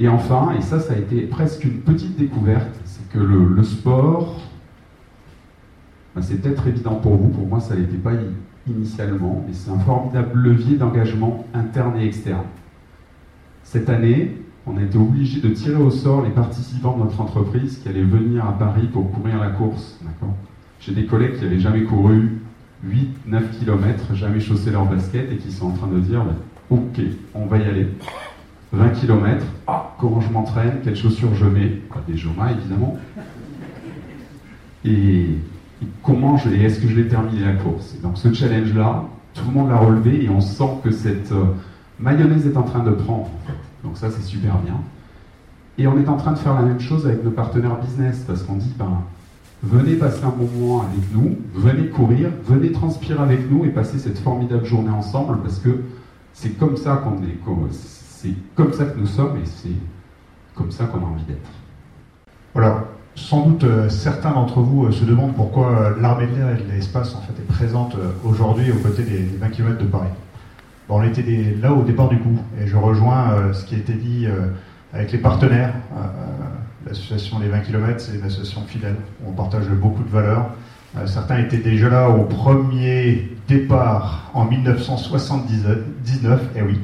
[0.00, 4.40] Et enfin, et ça, ça a été presque une petite découverte, c'est que le, sport,
[6.16, 8.12] ben, c'est peut-être évident pour vous, pour moi ça ne l'était pas
[8.66, 12.46] initialement, mais c'est un formidable levier d'engagement interne et externe.
[13.62, 17.78] Cette année, on a été obligé de tirer au sort les participants de notre entreprise
[17.82, 20.00] qui allaient venir à Paris pour courir la course.
[20.80, 22.38] J'ai des collègues qui n'avaient jamais couru
[22.84, 26.36] 8, 9 km, jamais chaussé leur basket et qui sont en train de dire ben,
[26.70, 27.00] Ok,
[27.34, 27.88] on va y aller.
[28.72, 32.96] 20 km, ah, comment je m'entraîne, quelles chaussures je mets, des Joma évidemment.
[34.84, 35.38] Et,
[36.02, 37.96] comment je est-ce que je vais terminer la course?
[38.02, 39.04] Donc ce challenge-là,
[39.34, 41.44] tout le monde l'a relevé et on sent que cette euh,
[41.98, 43.30] mayonnaise est en train de prendre.
[43.82, 44.74] Donc ça, c'est super bien.
[45.78, 48.42] Et on est en train de faire la même chose avec nos partenaires business, parce
[48.42, 49.02] qu'on dit, ben,
[49.62, 53.98] venez passer un bon moment avec nous, venez courir, venez transpirer avec nous et passer
[53.98, 55.80] cette formidable journée ensemble, parce que
[56.34, 57.38] c'est comme ça qu'on est,
[58.20, 59.76] c'est comme ça que nous sommes et c'est
[60.54, 61.50] comme ça qu'on a envie d'être.
[62.52, 62.84] Voilà.
[63.14, 66.62] Sans doute, euh, certains d'entre vous euh, se demandent pourquoi euh, l'armée de l'air et
[66.62, 70.08] de l'espace en fait, est présente aujourd'hui aux côtés des 20 km de Paris.
[70.88, 71.24] Bon, on était
[71.60, 74.26] là au départ du coup, et je rejoins ce qui a été dit
[74.92, 75.72] avec les partenaires.
[76.84, 80.50] L'association des 20 km, c'est une association fidèle, on partage beaucoup de valeurs.
[81.06, 86.80] Certains étaient déjà là au premier départ en 1979, et oui,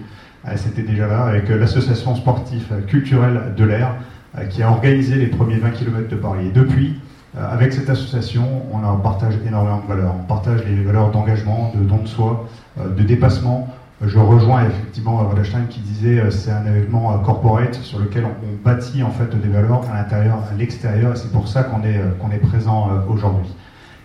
[0.55, 3.95] c'était déjà là avec euh, l'association sportive euh, culturelle de l'air
[4.39, 6.47] euh, qui a organisé les premiers 20 km de Paris.
[6.47, 7.01] Et depuis,
[7.37, 10.15] avec cette association, on partage énormément de valeurs.
[10.19, 13.69] On partage les valeurs d'engagement, de don de soi, de dépassement.
[14.01, 19.11] Je rejoins effectivement Rodestein qui disait c'est un événement corporate sur lequel on, bâtit en
[19.11, 22.39] fait des valeurs à l'intérieur, à l'extérieur, et c'est pour ça qu'on est, qu'on est
[22.39, 23.55] présent aujourd'hui.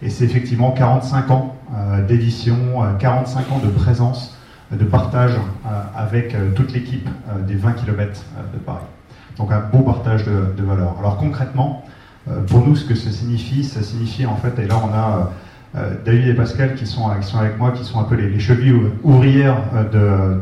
[0.01, 1.55] Et c'est effectivement 45 ans
[2.07, 4.37] d'édition, euh, 45 ans de présence,
[4.71, 8.21] de partage euh, avec euh, toute l'équipe euh, des 20 km
[8.53, 8.85] de Paris.
[9.37, 10.95] Donc un beau partage de, de valeurs.
[10.99, 11.83] Alors concrètement,
[12.47, 15.31] pour nous, ce que ça signifie, ça signifie en fait, et là on a
[16.05, 18.91] David et Pascal qui sont, avec moi, qui sont un peu les, les chevilles ou-
[19.03, 19.57] ouvrières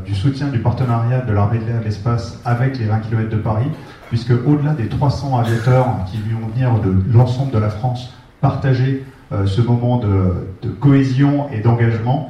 [0.05, 3.29] du soutien, du partenariat de l'armée de l'air et de l'espace avec les 20 km
[3.29, 3.69] de Paris,
[4.09, 9.05] puisque au-delà des 300 aviateurs qui vont venir de l'ensemble de la France partager
[9.45, 12.29] ce moment de, cohésion et d'engagement,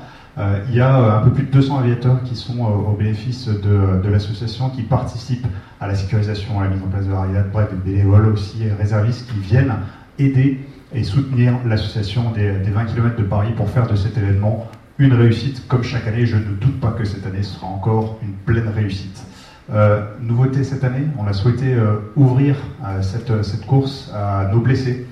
[0.69, 3.47] il y a euh, un peu plus de 200 aviateurs qui sont euh, au bénéfice
[3.47, 5.47] de, l'association, qui participent
[5.79, 9.29] à la sécurisation, à la mise en place de l'Ariane, bref, des bénévoles aussi, réservistes
[9.31, 9.73] qui viennent
[10.17, 10.59] aider
[10.93, 14.67] et soutenir l'association des, des 20 km de Paris pour faire de cet événement
[14.97, 16.25] une réussite comme chaque année.
[16.25, 19.25] Je ne doute pas que cette année sera encore une pleine réussite.
[19.71, 25.05] Euh, nouveauté cette année, on a souhaité euh, ouvrir euh, cette course à nos blessés.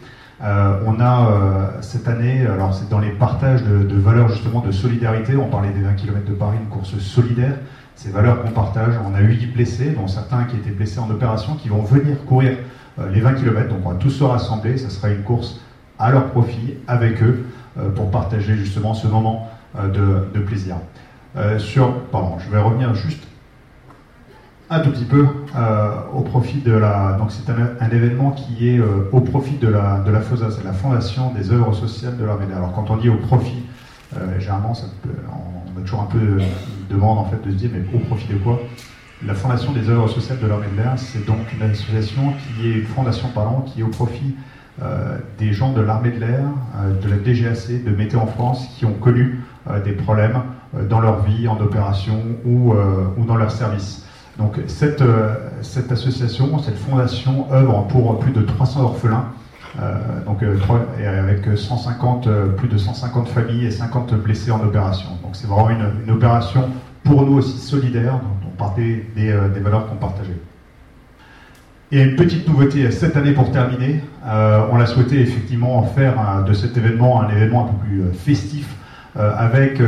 [0.44, 4.72] Euh, on a euh, cette année, alors c'est dans les partages de, valeurs justement de
[4.72, 7.56] solidarité, on parlait des 20 km de Paris, une course solidaire,
[7.96, 11.56] ces valeurs qu'on partage, on a 8 blessés, dont certains qui étaient blessés en opération,
[11.56, 12.56] qui vont venir courir
[13.00, 15.60] euh, les 20 km, donc on va tous se rassembler, ça sera une course
[15.98, 17.46] à leur profit, avec eux,
[17.96, 20.76] pour partager justement ce moment de, plaisir.
[21.58, 23.24] Sur, pardon, je vais revenir juste
[24.70, 27.16] un tout petit peu euh, au profit de la.
[27.18, 30.64] Donc c'est un, événement qui est euh, au profit de la de la FOSA, c'est
[30.64, 32.60] la Fondation des œuvres sociales de l'armée de l'air.
[32.60, 33.64] Alors quand on dit au profit,
[34.16, 37.84] euh, généralement on a toujours un peu une demande en fait de se dire mais
[37.94, 38.60] au profit de quoi?
[39.26, 42.82] La Fondation des œuvres sociales de l'armée de l'air, c'est donc une association qui est
[42.82, 44.36] fondation pardon, qui est au profit
[45.40, 46.44] des gens de l'armée de l'air,
[47.02, 49.40] de la DGAC, de Météo en France, qui ont connu
[49.84, 50.44] des problèmes
[50.88, 52.76] dans leur vie, en opération ou,
[53.18, 54.07] ou dans leur service.
[54.38, 59.32] Donc cette, euh, cette association, cette fondation œuvre pour plus de 300 orphelins,
[59.80, 60.58] euh, donc, euh,
[61.06, 65.10] avec 150, euh, plus de 150 familles et 50 blessés en opération.
[65.22, 66.70] Donc c'est vraiment une, opération
[67.04, 69.06] pour nous aussi solidaire, dont on des,
[69.62, 70.40] valeurs qu'on partageait.
[71.92, 76.54] Et une petite nouveauté cette année pour terminer, on l'a souhaité effectivement en faire de
[76.54, 78.68] cet événement un événement un peu plus festif,
[79.16, 79.80] avec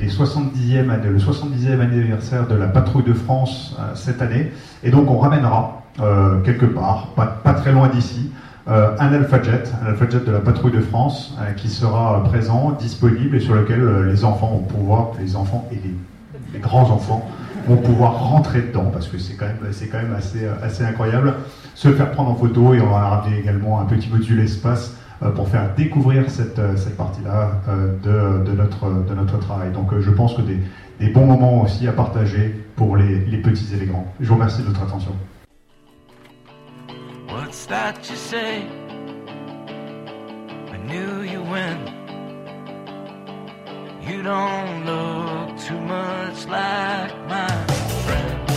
[0.00, 4.52] les 70e, anne- le 70e anniversaire de la patrouille de France euh, cette année.
[4.82, 8.30] Et donc on ramènera euh, quelque part, pas, très loin d'ici,
[8.68, 12.76] euh, un Alpha Jet, un Alpha Jet de la patrouille de France, qui sera présent,
[12.78, 17.26] disponible et sur lequel les enfants vont pouvoir, les enfants et les, grands enfants
[17.66, 21.34] vont pouvoir rentrer dedans parce que c'est quand même, assez, assez incroyable.
[21.74, 24.94] Se faire prendre en photo et on va ramener également un petit module espace
[25.30, 29.70] pour faire découvrir cette, euh, cette partie-là euh, de, de, notre, de notre travail.
[29.72, 30.58] Donc euh, je pense que des,
[31.00, 34.06] des bons moments aussi à partager pour les, les petits et les grands.
[34.20, 35.12] Je vous remercie de votre attention.
[37.28, 38.62] What's that you say?
[40.72, 41.42] I knew you
[44.12, 47.48] you don't look too much like my
[48.04, 48.48] friend.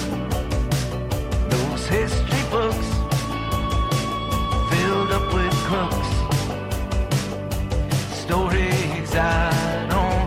[1.51, 2.89] Those history books
[4.69, 6.14] filled up with crooks,
[8.25, 10.24] stories I don't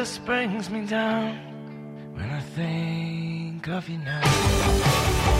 [0.00, 1.36] just brings me down.
[2.14, 5.39] When I think of you now.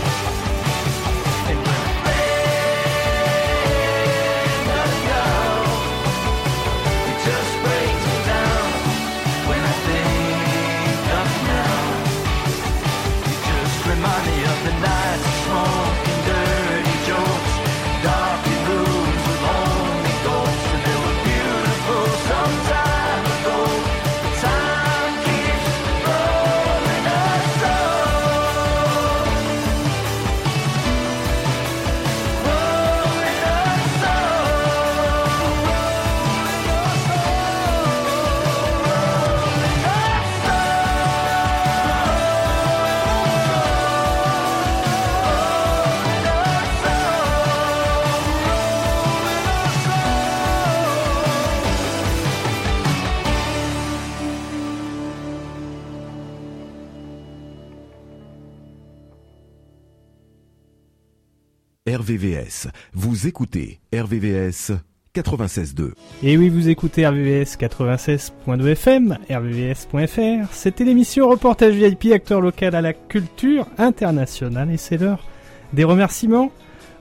[62.92, 64.72] Vous écoutez RVVS
[65.14, 65.92] 96.2.
[66.24, 70.52] Et oui, vous écoutez RVVS 96.2 FM, rvvs.fr.
[70.52, 74.72] C'était l'émission Reportage VIP, acteur local à la culture internationale.
[74.72, 75.24] Et c'est l'heure
[75.72, 76.50] des remerciements.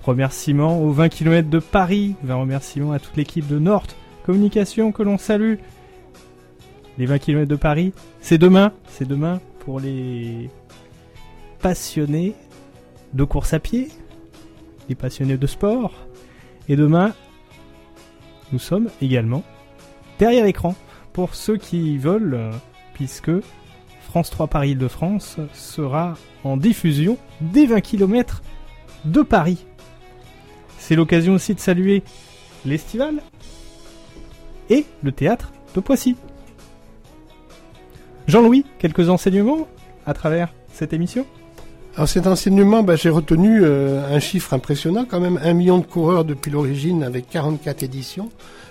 [0.04, 2.16] Remerciements aux 20 km de Paris.
[2.24, 3.88] 20 remerciements à toute l'équipe de Nord
[4.26, 5.56] Communication que l'on salue.
[7.00, 8.74] Les 20 km de Paris, c'est demain.
[8.88, 10.52] C'est demain pour les
[11.62, 12.36] passionnés
[13.14, 13.90] de course à pied,
[14.90, 15.94] les passionnés de sport.
[16.68, 17.14] Et demain,
[18.52, 19.44] nous sommes également
[20.18, 20.76] derrière l'écran
[21.14, 22.52] pour ceux qui veulent, euh,
[22.94, 23.32] puisque
[24.02, 28.42] France 3 Paris de France sera en diffusion des 20 km
[29.06, 29.66] de Paris.
[30.78, 32.04] C'est l'occasion aussi de saluer
[32.66, 33.22] l'Estival
[34.70, 36.16] et le théâtre de Poissy.
[38.28, 39.68] Jean-Louis, quelques enseignements
[40.06, 41.26] à travers cette émission?
[42.00, 45.86] Alors cet enseignement, bah, j'ai retenu euh, un chiffre impressionnant quand même, un million de
[45.86, 48.30] coureurs depuis l'origine avec 44 éditions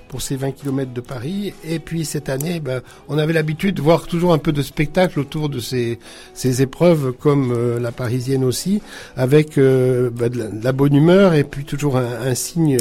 [0.08, 1.52] pour ces 20 km de Paris.
[1.62, 5.20] Et puis cette année, bah, on avait l'habitude de voir toujours un peu de spectacle
[5.20, 5.98] autour de ces,
[6.32, 8.80] ces épreuves, comme euh, la parisienne aussi,
[9.14, 12.78] avec euh, bah, de, la, de la bonne humeur et puis toujours un, un signe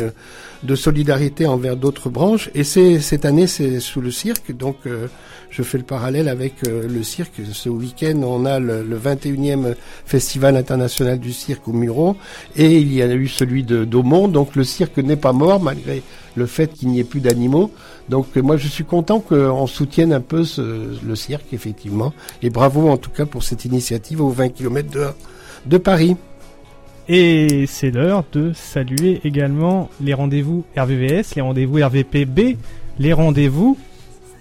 [0.64, 2.50] de solidarité envers d'autres branches.
[2.56, 5.08] Et c'est cette année, c'est sous le cirque, donc euh,
[5.50, 7.42] je fais le parallèle avec euh, le cirque.
[7.52, 9.76] Ce week-end, on a le, le 21e
[10.06, 12.16] Festival international du cirque au Muro,
[12.56, 14.28] et il y a eu celui de d'Aumont.
[14.28, 16.02] Donc le cirque n'est pas mort malgré
[16.36, 17.72] le fait qu'il n'y ait plus d'animaux.
[18.10, 22.14] Donc euh, moi je suis content qu'on soutienne un peu le cirque effectivement.
[22.42, 25.08] Et bravo en tout cas pour cette initiative aux 20 km de,
[25.66, 26.16] de Paris.
[27.10, 32.58] Et c'est l'heure de saluer également les rendez-vous RVVS, les rendez-vous RVPB,
[33.00, 33.78] les rendez-vous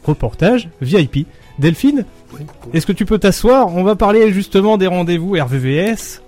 [0.07, 1.27] reportage VIP.
[1.59, 2.05] Delphine,
[2.73, 3.75] est-ce que tu peux t'asseoir?
[3.75, 6.21] On va parler justement des rendez-vous RVVS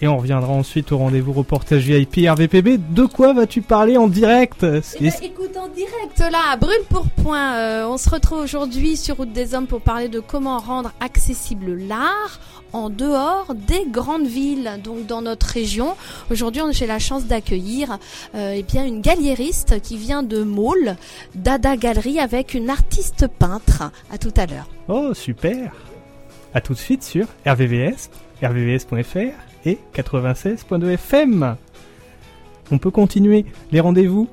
[0.00, 2.78] et on reviendra ensuite au rendez-vous reportage VIP RVPB.
[2.92, 7.06] De quoi vas-tu parler en direct Eh ben, écoute, en direct là, à Brûle pour
[7.06, 10.92] Point, euh, on se retrouve aujourd'hui sur Route des Hommes pour parler de comment rendre
[11.00, 12.40] accessible l'art
[12.72, 15.96] en dehors des grandes villes, donc dans notre région.
[16.30, 17.98] Aujourd'hui, j'ai la chance d'accueillir
[18.34, 20.96] euh, eh bien une galériste qui vient de Maule,
[21.34, 23.90] Dada Galerie, avec une artiste peintre.
[24.12, 24.68] À tout à l'heure.
[24.88, 25.72] Oh, super
[26.54, 28.10] À tout de suite sur RVVS,
[28.42, 31.56] rvvs.fr et 96.2 FM.
[32.70, 34.28] On peut continuer les rendez-vous.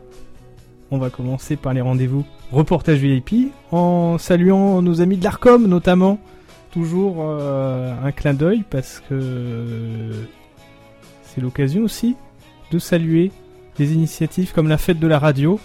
[0.91, 6.19] On va commencer par les rendez-vous reportage VIP en saluant nos amis de l'ARCOM notamment.
[6.71, 10.11] Toujours euh, un clin d'œil parce que
[11.23, 12.15] c'est l'occasion aussi
[12.71, 13.31] de saluer
[13.77, 15.59] des initiatives comme la fête de la radio.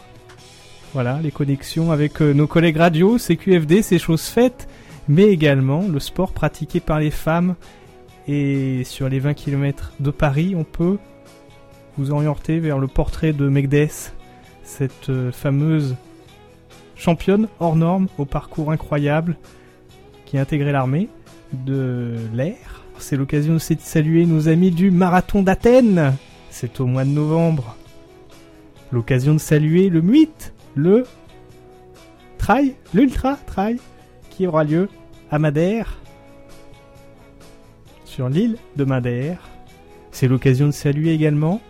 [0.95, 4.69] Voilà, les connexions avec euh, nos collègues radio, CQFD, c'est chose faite,
[5.07, 7.55] mais également le sport pratiqué par les femmes.
[8.29, 10.99] Et sur les 20 km de Paris, on peut
[11.97, 13.89] vous orienter vers le portrait de Megdes,
[14.62, 15.97] cette euh, fameuse
[16.95, 19.37] championne hors norme au parcours incroyable
[20.26, 21.09] qui a intégré l'armée
[21.55, 22.85] de l'air.
[22.99, 26.14] C'est l'occasion aussi de saluer nos amis du marathon d'Athènes.
[26.51, 27.76] C'est au mois de novembre.
[28.93, 31.07] L'occasion de saluer le MUIT, le
[32.37, 33.79] trail, l'ultra trail,
[34.31, 34.89] qui aura lieu
[35.31, 35.99] à Madère,
[38.19, 39.39] sur l'île de Madère.
[40.11, 41.61] C'est l'occasion de saluer également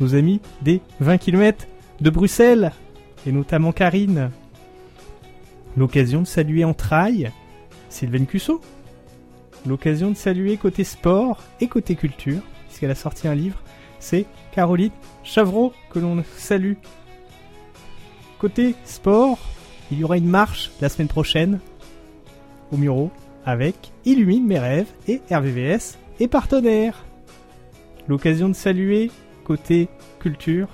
[0.00, 1.66] nos amis des 20 km
[2.00, 2.72] de Bruxelles,
[3.26, 4.30] et notamment Karine.
[5.76, 7.30] L'occasion de saluer en trail
[7.90, 8.62] Sylvain Cusso.
[9.66, 13.62] L'occasion de saluer côté sport et côté culture, puisqu'elle a sorti un livre,
[14.00, 14.92] c'est Caroline
[15.24, 16.76] Chavreau que l'on salue.
[18.38, 19.38] Côté sport,
[19.92, 21.60] il y aura une marche la semaine prochaine
[22.72, 23.10] au Muro
[23.46, 27.04] avec Illumine mes rêves et RVVS et partenaires.
[28.08, 29.10] L'occasion de saluer
[29.44, 29.88] côté
[30.18, 30.68] culture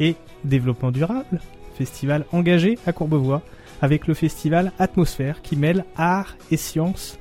[0.00, 1.40] et développement durable,
[1.74, 3.42] festival engagé à Courbevoie
[3.82, 7.18] avec le festival Atmosphère qui mêle art et science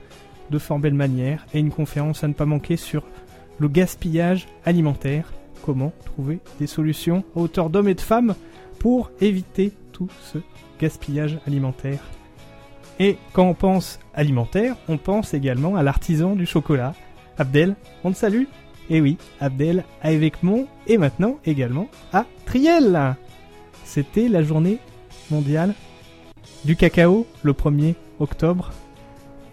[0.49, 3.03] de fort belle manière et une conférence à ne pas manquer sur
[3.59, 5.33] le gaspillage alimentaire,
[5.63, 8.35] comment trouver des solutions à hauteur d'hommes et de femmes
[8.79, 10.37] pour éviter tout ce
[10.79, 11.99] gaspillage alimentaire?
[12.99, 16.93] Et quand on pense alimentaire, on pense également à l'artisan du chocolat,
[17.37, 18.45] Abdel, on te salue
[18.89, 23.15] Et oui, Abdel à Évêquemont et maintenant également à Triel.
[23.85, 24.79] C'était la journée
[25.31, 25.73] mondiale
[26.65, 28.71] du cacao le 1er octobre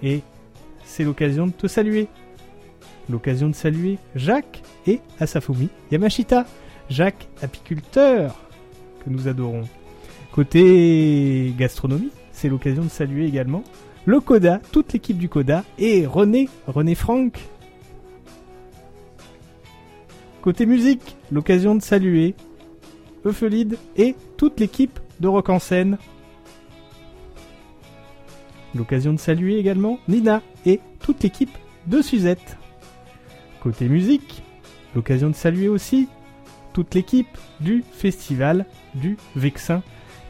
[0.02, 0.22] et
[0.84, 2.08] c'est l'occasion de te saluer.
[3.10, 6.46] L'occasion de saluer Jacques et Asafumi Yamashita.
[6.90, 8.34] Jacques, apiculteur,
[9.04, 9.64] que nous adorons.
[10.32, 13.62] Côté gastronomie, c'est l'occasion de saluer également
[14.06, 17.38] le Coda, toute l'équipe du Coda et René, René Franck.
[20.42, 22.34] Côté musique, l'occasion de saluer
[23.24, 25.96] Euphelide et toute l'équipe de Rock en scène.
[28.74, 32.58] L'occasion de saluer également Nina et toute l'équipe de Suzette.
[33.62, 34.42] Côté musique,
[34.94, 36.08] l'occasion de saluer aussi
[36.74, 39.82] toute l'équipe du festival du Vexin.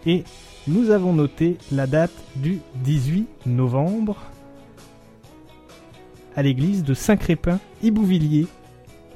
[0.06, 0.22] Et
[0.66, 4.16] nous avons noté la date du 18 novembre
[6.36, 8.46] à l'église de Saint-Crépin, Ibouvilliers.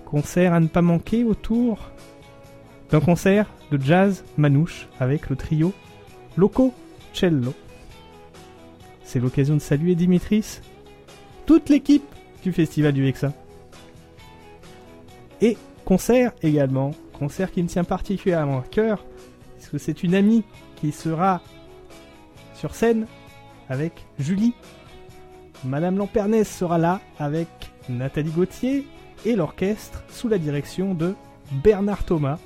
[0.05, 1.91] Concert à ne pas manquer autour
[2.91, 5.73] d'un concert de jazz manouche avec le trio
[6.37, 6.73] Loco
[7.13, 7.55] Cello.
[9.03, 10.61] C'est l'occasion de saluer Dimitris,
[11.47, 12.05] toute l'équipe
[12.43, 13.33] du Festival du Vexin.
[15.41, 19.05] Et concert également, concert qui me tient particulièrement à cœur,
[19.57, 20.45] puisque c'est une amie
[20.81, 21.41] qui sera
[22.55, 23.07] sur scène
[23.69, 24.55] avec Julie.
[25.65, 27.49] Madame Lampernès sera là avec
[27.89, 28.87] Nathalie Gauthier
[29.25, 31.15] et l'orchestre sous la direction de
[31.51, 32.39] Bernard Thomas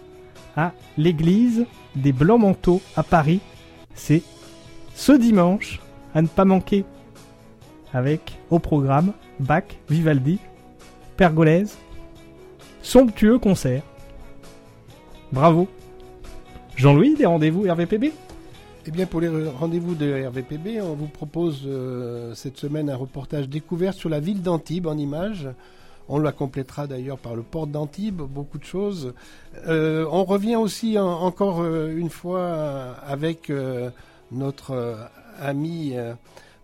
[0.56, 1.66] à l'église
[1.96, 3.40] des Blancs Manteaux à Paris.
[3.94, 4.22] C'est
[4.94, 5.80] ce dimanche
[6.14, 6.84] à ne pas manquer
[7.92, 10.38] avec au programme Bach, Vivaldi,
[11.16, 11.76] Pergolèse.
[12.82, 13.82] Somptueux concert.
[15.30, 15.68] Bravo.
[16.76, 18.12] Jean-Louis, des rendez-vous RVPB
[18.86, 23.48] Eh bien, pour les rendez-vous de RVPB, on vous propose euh, cette semaine un reportage
[23.48, 25.48] découvert sur la ville d'Antibes en images.
[26.08, 29.14] On la complétera d'ailleurs par le port d'Antibes, beaucoup de choses.
[29.68, 33.52] Euh, on revient aussi en- encore euh, une fois avec
[34.32, 34.96] notre
[35.40, 35.94] ami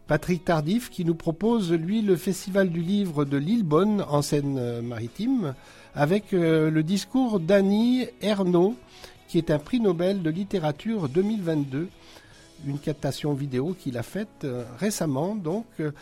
[0.07, 5.55] Patrick Tardif qui nous propose, lui, le Festival du livre de Lillebonne en Seine-Maritime
[5.95, 8.75] avec le discours d'Annie Ernaux
[9.29, 11.89] qui est un prix Nobel de littérature 2022
[12.67, 15.35] une captation vidéo qu'il a faite euh, récemment.
[15.35, 15.93] Donc, euh,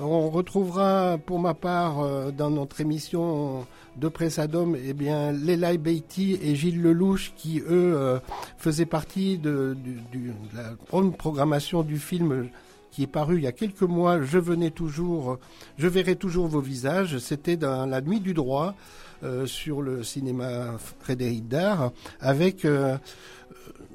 [0.00, 3.66] on retrouvera pour ma part euh, dans notre émission
[3.96, 8.20] de Pressadom, eh bien, Léla Beiti et Gilles Lelouch qui, eux,
[8.58, 9.76] faisaient partie de,
[10.52, 10.72] la
[11.16, 12.48] programmation du film
[12.90, 15.38] qui est paru il y a quelques mois, Je venais toujours,
[15.78, 17.18] je verrai toujours vos visages.
[17.18, 18.74] C'était dans la nuit du droit
[19.46, 22.96] sur le cinéma Frédéric Dard avec euh,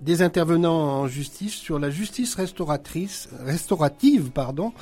[0.01, 4.73] des intervenants en justice sur la justice restauratrice, restaurative, pardon,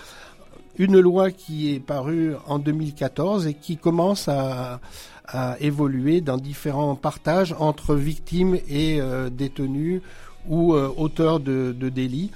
[0.77, 4.79] une loi qui est parue en 2014 et qui commence à,
[5.25, 10.01] à évoluer dans différents partages entre victimes et euh, détenus
[10.47, 12.31] ou euh, auteurs de, de délits.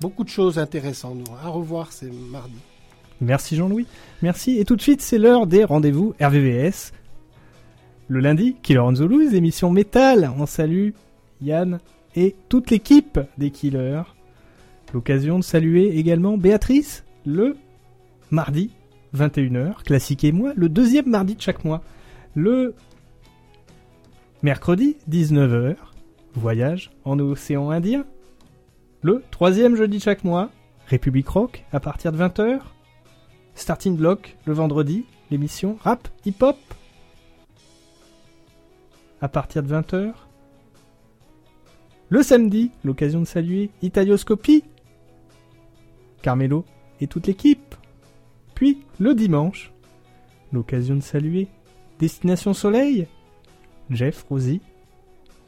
[0.00, 1.28] Beaucoup de choses intéressantes.
[1.44, 2.58] À revoir, c'est mardi.
[3.20, 3.86] Merci Jean-Louis.
[4.22, 4.58] Merci.
[4.58, 6.92] Et tout de suite, c'est l'heure des rendez-vous RVVS.
[8.08, 10.30] Le lundi, Killer on the émission métal.
[10.38, 10.90] On salue
[11.40, 11.78] Yann
[12.16, 14.02] et toute l'équipe des Killers.
[14.92, 17.56] L'occasion de saluer également Béatrice le
[18.30, 18.70] mardi
[19.14, 21.82] 21h, classique et moi, le deuxième mardi de chaque mois.
[22.34, 22.74] Le
[24.42, 25.76] mercredi 19h,
[26.34, 28.04] voyage en océan Indien.
[29.02, 30.50] Le troisième jeudi de chaque mois,
[30.86, 32.60] République Rock à partir de 20h.
[33.54, 36.56] Starting Block le vendredi, l'émission rap hip-hop
[39.20, 40.12] à partir de 20h.
[42.08, 44.64] Le samedi, l'occasion de saluer Italioscopie,
[46.22, 46.64] Carmelo
[47.00, 47.74] et toute l'équipe.
[48.54, 49.72] Puis le dimanche,
[50.52, 51.48] l'occasion de saluer
[51.98, 53.06] Destination Soleil,
[53.90, 54.60] Jeff, Rosie,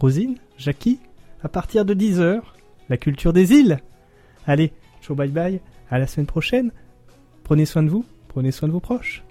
[0.00, 1.00] Rosine, Jackie,
[1.42, 2.42] à partir de 10h,
[2.88, 3.80] la culture des îles.
[4.46, 6.72] Allez, ciao bye bye, à la semaine prochaine.
[7.52, 9.22] Prenez soin de vous, prenez soin de vos proches.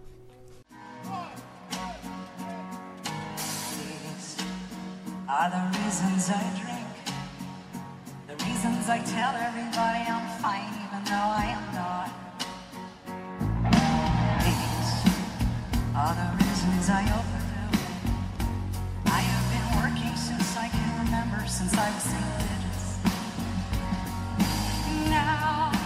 [5.27, 6.85] are the reasons I drink.
[8.27, 12.09] The reasons I tell everybody I'm fine, even though I am not.
[14.45, 14.93] These
[15.95, 17.65] are the reasons I overdo.
[19.07, 22.85] I have been working since I can remember, since I was single digits.
[25.09, 25.80] Now,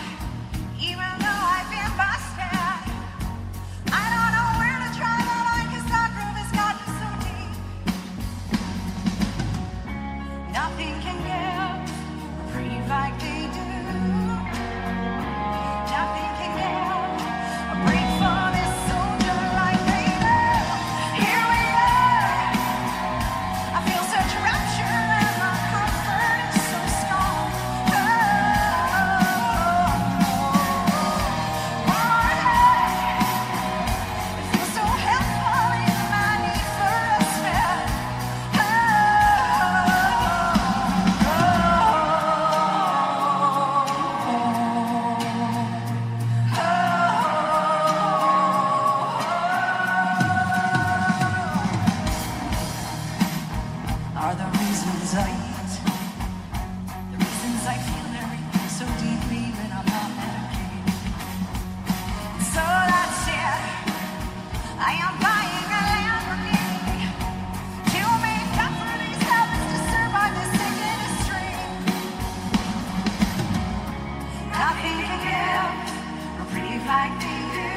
[74.75, 77.69] Nothing can give reprieve like they do.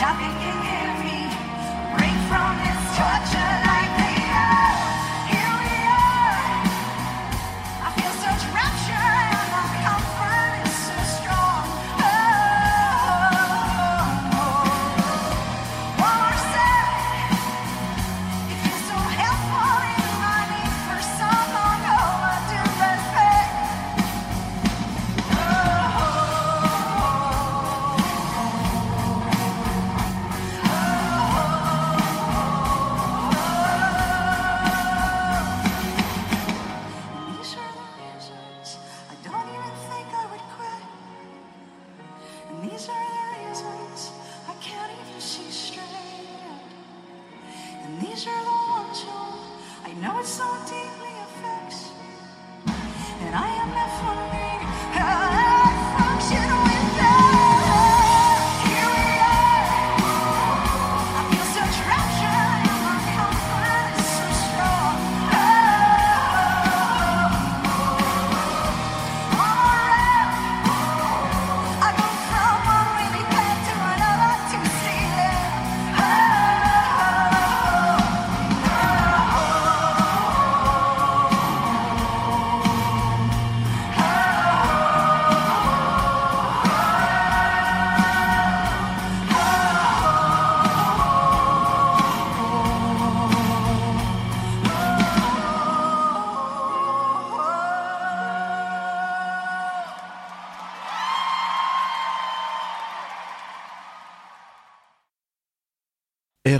[0.00, 1.18] Nothing can give me
[1.96, 3.65] break from this torture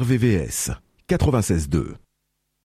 [0.06, 0.70] RVVS
[1.08, 2.05] 96.2